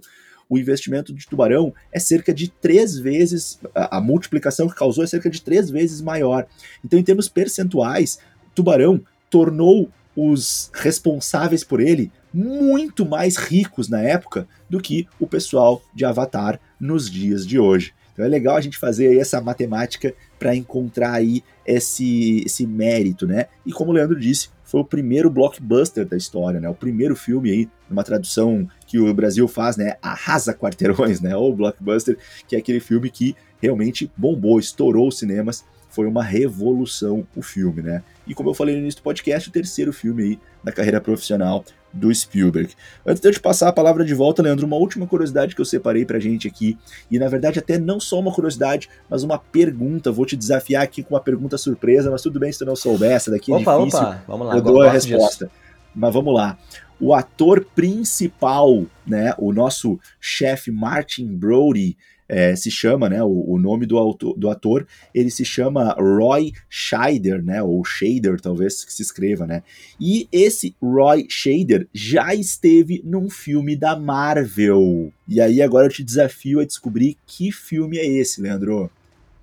[0.49, 5.07] o investimento de Tubarão é cerca de três vezes, a, a multiplicação que causou é
[5.07, 6.45] cerca de três vezes maior.
[6.83, 8.19] Então, em termos percentuais,
[8.53, 15.81] Tubarão tornou os responsáveis por ele muito mais ricos na época do que o pessoal
[15.93, 17.93] de Avatar nos dias de hoje.
[18.21, 23.47] Então é legal a gente fazer essa matemática para encontrar aí esse, esse mérito, né?
[23.65, 26.69] E como o Leandro disse, foi o primeiro blockbuster da história, né?
[26.69, 29.95] O primeiro filme aí, numa tradução que o Brasil faz, né?
[30.03, 31.35] Arrasa quarteirões, né?
[31.35, 32.15] Ou blockbuster,
[32.47, 35.65] que é aquele filme que realmente bombou, estourou os cinemas.
[35.89, 38.03] Foi uma revolução o filme, né?
[38.27, 41.65] E como eu falei no início do podcast, o terceiro filme aí da carreira profissional
[41.93, 42.73] do Spielberg.
[43.05, 45.65] Antes de eu te passar a palavra de volta, Leandro, uma última curiosidade que eu
[45.65, 46.77] separei pra gente aqui,
[47.09, 50.11] e na verdade até não só uma curiosidade, mas uma pergunta.
[50.11, 53.11] Vou te desafiar aqui com uma pergunta surpresa, mas tudo bem se tu não souber,
[53.11, 53.99] essa daqui é opa, difícil.
[53.99, 54.55] Opa, vamos lá.
[54.55, 55.45] Eu dou a resposta.
[55.45, 55.57] Disso.
[55.93, 56.57] Mas vamos lá.
[56.99, 61.97] O ator principal, né, o nosso chefe Martin Brody,
[62.31, 66.53] é, se chama, né, o, o nome do, autor, do ator, ele se chama Roy
[66.69, 69.63] Scheider, né, ou Shader, talvez que se escreva, né,
[69.99, 76.05] e esse Roy Shader já esteve num filme da Marvel, e aí agora eu te
[76.05, 78.89] desafio a descobrir que filme é esse, Leandro.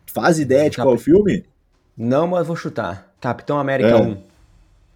[0.07, 1.45] Faz ideia de qual filme?
[1.95, 3.14] Não, mas vou chutar.
[3.20, 3.97] Capitão América é.
[3.97, 4.22] 1.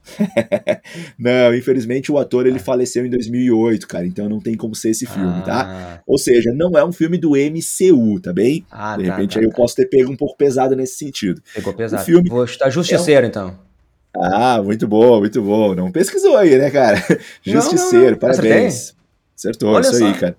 [1.18, 2.60] não, infelizmente o ator ele ah.
[2.60, 5.60] faleceu em 2008, cara, então não tem como ser esse filme, tá?
[5.60, 5.64] ah.
[5.64, 6.02] tá?
[6.06, 8.66] Ou seja, não é um filme do MCU, tá bem?
[8.70, 9.52] Ah, De tá, repente tá, aí tá.
[9.52, 11.42] eu posso ter pego um pouco pesado nesse sentido.
[11.54, 12.02] Pegou pesado.
[12.02, 13.28] O filme Vou chutar Justiceiro, é um...
[13.28, 13.58] então.
[14.14, 15.74] Ah, muito bom, muito bom.
[15.74, 16.98] Não pesquisou aí, né, cara?
[17.42, 18.18] Justiceiro, não, não, não.
[18.18, 18.94] parabéns.
[19.36, 20.06] Acertou, Olha isso só.
[20.06, 20.36] aí, cara.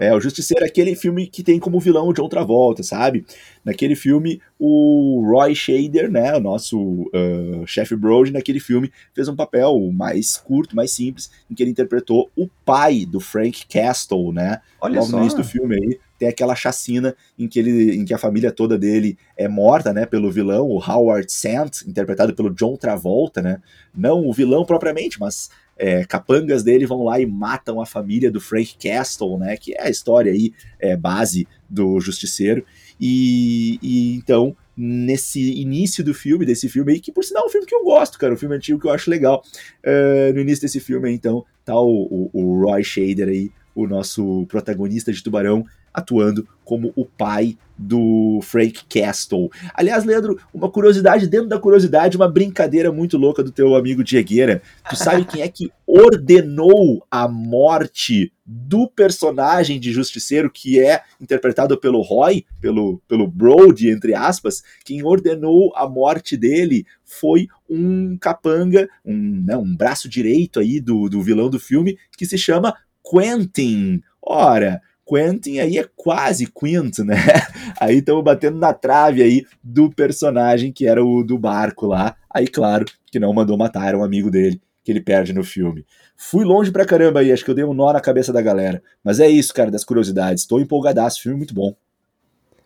[0.00, 3.24] É, o Justiceiro é aquele filme que tem como vilão o John Travolta, sabe?
[3.64, 9.36] Naquele filme, o Roy Shader, né, o nosso uh, chefe Brody, naquele filme, fez um
[9.36, 14.60] papel mais curto, mais simples, em que ele interpretou o pai do Frank Castle, né?
[14.80, 15.16] Olha Logo só.
[15.16, 18.52] no início do filme aí, tem aquela chacina em que, ele, em que a família
[18.52, 23.60] toda dele é morta, né, pelo vilão, o Howard Sant, interpretado pelo John Travolta, né?
[23.94, 25.50] Não o vilão propriamente, mas
[25.82, 29.56] é, capangas dele vão lá e matam a família do Frank Castle, né?
[29.56, 32.64] Que é a história aí, é, base do Justiceiro.
[33.00, 37.50] E, e, então, nesse início do filme, desse filme aí, que por sinal é um
[37.50, 39.42] filme que eu gosto, cara, um filme antigo que eu acho legal.
[39.84, 44.46] Uh, no início desse filme então, tá o, o, o Roy Shader aí, o nosso
[44.46, 49.50] protagonista de Tubarão, atuando como o pai do Frank Castle.
[49.74, 54.62] Aliás, Leandro, uma curiosidade dentro da curiosidade, uma brincadeira muito louca do teu amigo Diegueira.
[54.88, 61.78] Tu sabe quem é que ordenou a morte do personagem de Justiceiro, que é interpretado
[61.78, 68.88] pelo Roy, pelo, pelo Brody, entre aspas, quem ordenou a morte dele foi um capanga,
[69.04, 74.02] um, né, um braço direito aí do, do vilão do filme, que se chama Quentin.
[74.20, 74.80] Ora,
[75.12, 77.16] Quentin aí é quase Quint, né?
[77.78, 82.16] Aí estamos batendo na trave aí do personagem que era o do barco lá.
[82.30, 85.84] Aí, claro, que não mandou matar, era um amigo dele que ele perde no filme.
[86.16, 88.82] Fui longe pra caramba aí, acho que eu dei um nó na cabeça da galera.
[89.02, 90.46] Mas é isso, cara, das curiosidades.
[90.46, 91.74] Tô empolgadaço, filme muito bom.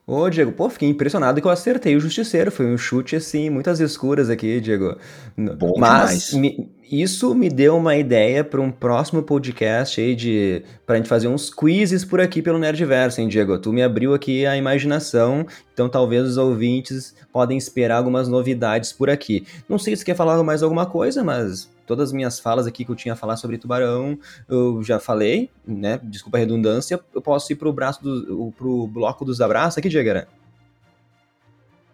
[0.06, 2.52] Ô, Diego, pô, fiquei impressionado que eu acertei o Justiceiro.
[2.52, 4.96] Foi um chute, assim, muitas escuras aqui, Diego.
[5.36, 10.62] Bom Mas me- isso me deu uma ideia para um próximo podcast aí de...
[10.84, 13.58] Pra gente fazer uns quizzes por aqui pelo Nerdverso, hein, Diego?
[13.58, 19.10] Tu me abriu aqui a imaginação, então talvez os ouvintes podem esperar algumas novidades por
[19.10, 19.46] aqui.
[19.68, 22.90] Não sei se quer falar mais alguma coisa, mas todas as minhas falas aqui que
[22.90, 24.18] eu tinha a falar sobre tubarão,
[24.48, 25.98] eu já falei, né?
[26.02, 27.00] Desculpa a redundância.
[27.14, 30.26] Eu posso ir pro braço do, pro bloco dos abraços aqui, Diego?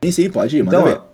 [0.03, 1.12] Sim, sim, pode ir, manda Então, ver.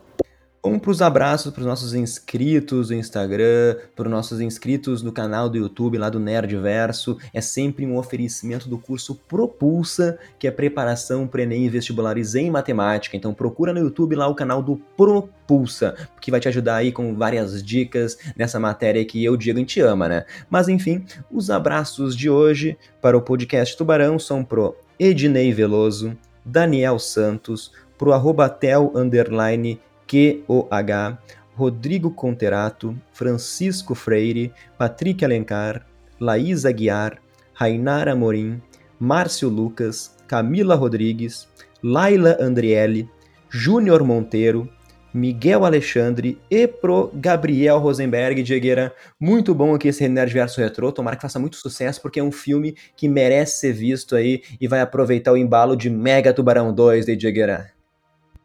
[0.63, 5.99] Vamos pros abraços pros nossos inscritos do Instagram, pros nossos inscritos no canal do YouTube
[5.99, 7.17] lá do Nerdverso.
[7.33, 12.51] É sempre um oferecimento do curso Propulsa, que é preparação para Enem e vestibulares em
[12.51, 13.17] matemática.
[13.17, 17.15] Então procura no YouTube lá o canal do Propulsa, que vai te ajudar aí com
[17.15, 20.25] várias dicas nessa matéria que eu, Diego, gente ama, né?
[20.51, 26.99] Mas enfim, os abraços de hoje para o podcast Tubarão são pro Ednei Veloso, Daniel
[26.99, 31.19] Santos, pro arroba tel underline QOH,
[31.55, 35.87] Rodrigo Conterato, Francisco Freire, Patrick Alencar,
[36.19, 37.19] Laís Aguiar,
[37.53, 38.63] Rainara Morim,
[38.99, 41.49] Márcio Lucas, Camila Rodrigues,
[41.83, 43.09] Laila Andriele,
[43.51, 44.69] Júnior Monteiro,
[45.13, 48.95] Miguel Alexandre e pro Gabriel Rosenberg, Diegueira.
[49.19, 50.93] Muito bom aqui esse Nerdverso Retro.
[50.93, 54.69] Tomara que faça muito sucesso, porque é um filme que merece ser visto aí e
[54.69, 57.78] vai aproveitar o embalo de Mega Tubarão 2 de Diegueira.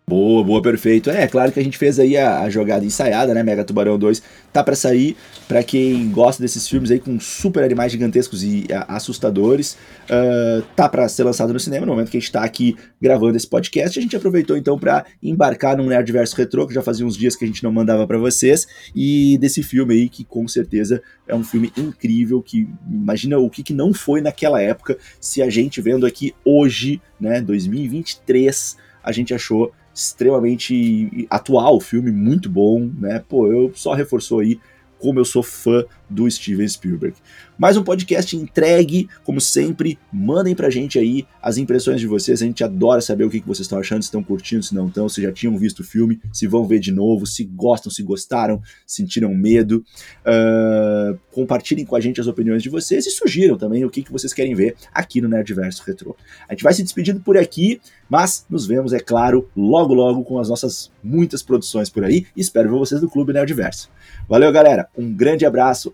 [0.06, 1.10] Boa, boa, perfeito.
[1.10, 3.42] É, claro que a gente fez aí a, a jogada ensaiada, né?
[3.42, 5.16] Mega Tubarão 2 tá pra sair.
[5.48, 9.78] Pra quem gosta desses filmes aí com super animais gigantescos e a, assustadores,
[10.10, 13.38] uh, tá pra ser lançado no cinema no momento que a gente tá aqui gravando
[13.38, 13.98] esse podcast.
[13.98, 17.46] A gente aproveitou então pra embarcar num Nerdverso Retro, que já fazia uns dias que
[17.46, 21.46] a gente não mandava pra vocês, e desse filme aí que com certeza é um
[21.46, 22.42] filme incrível.
[22.42, 27.02] Que imagina o que, que não foi naquela época, se a gente vendo aqui hoje,
[27.20, 33.24] né, 2023, a gente achou extremamente atual, filme muito bom, né?
[33.28, 34.60] Pô, eu só reforçou aí
[35.00, 37.16] como eu sou fã do Steven Spielberg.
[37.58, 42.46] Mais um podcast entregue, como sempre, mandem pra gente aí as impressões de vocês, a
[42.46, 45.22] gente adora saber o que vocês estão achando, se estão curtindo, se não estão, se
[45.22, 49.34] já tinham visto o filme, se vão ver de novo, se gostam, se gostaram, sentiram
[49.34, 49.84] medo.
[50.26, 54.34] Uh, compartilhem com a gente as opiniões de vocês e sugiram também o que vocês
[54.34, 56.16] querem ver aqui no Nerdverso Retro.
[56.48, 57.80] A gente vai se despedindo por aqui,
[58.10, 62.70] mas nos vemos, é claro, logo logo com as nossas muitas produções por aí espero
[62.70, 63.90] ver vocês no Clube Nerdverso.
[64.28, 64.88] Valeu, galera.
[64.98, 65.94] Um grande abraço.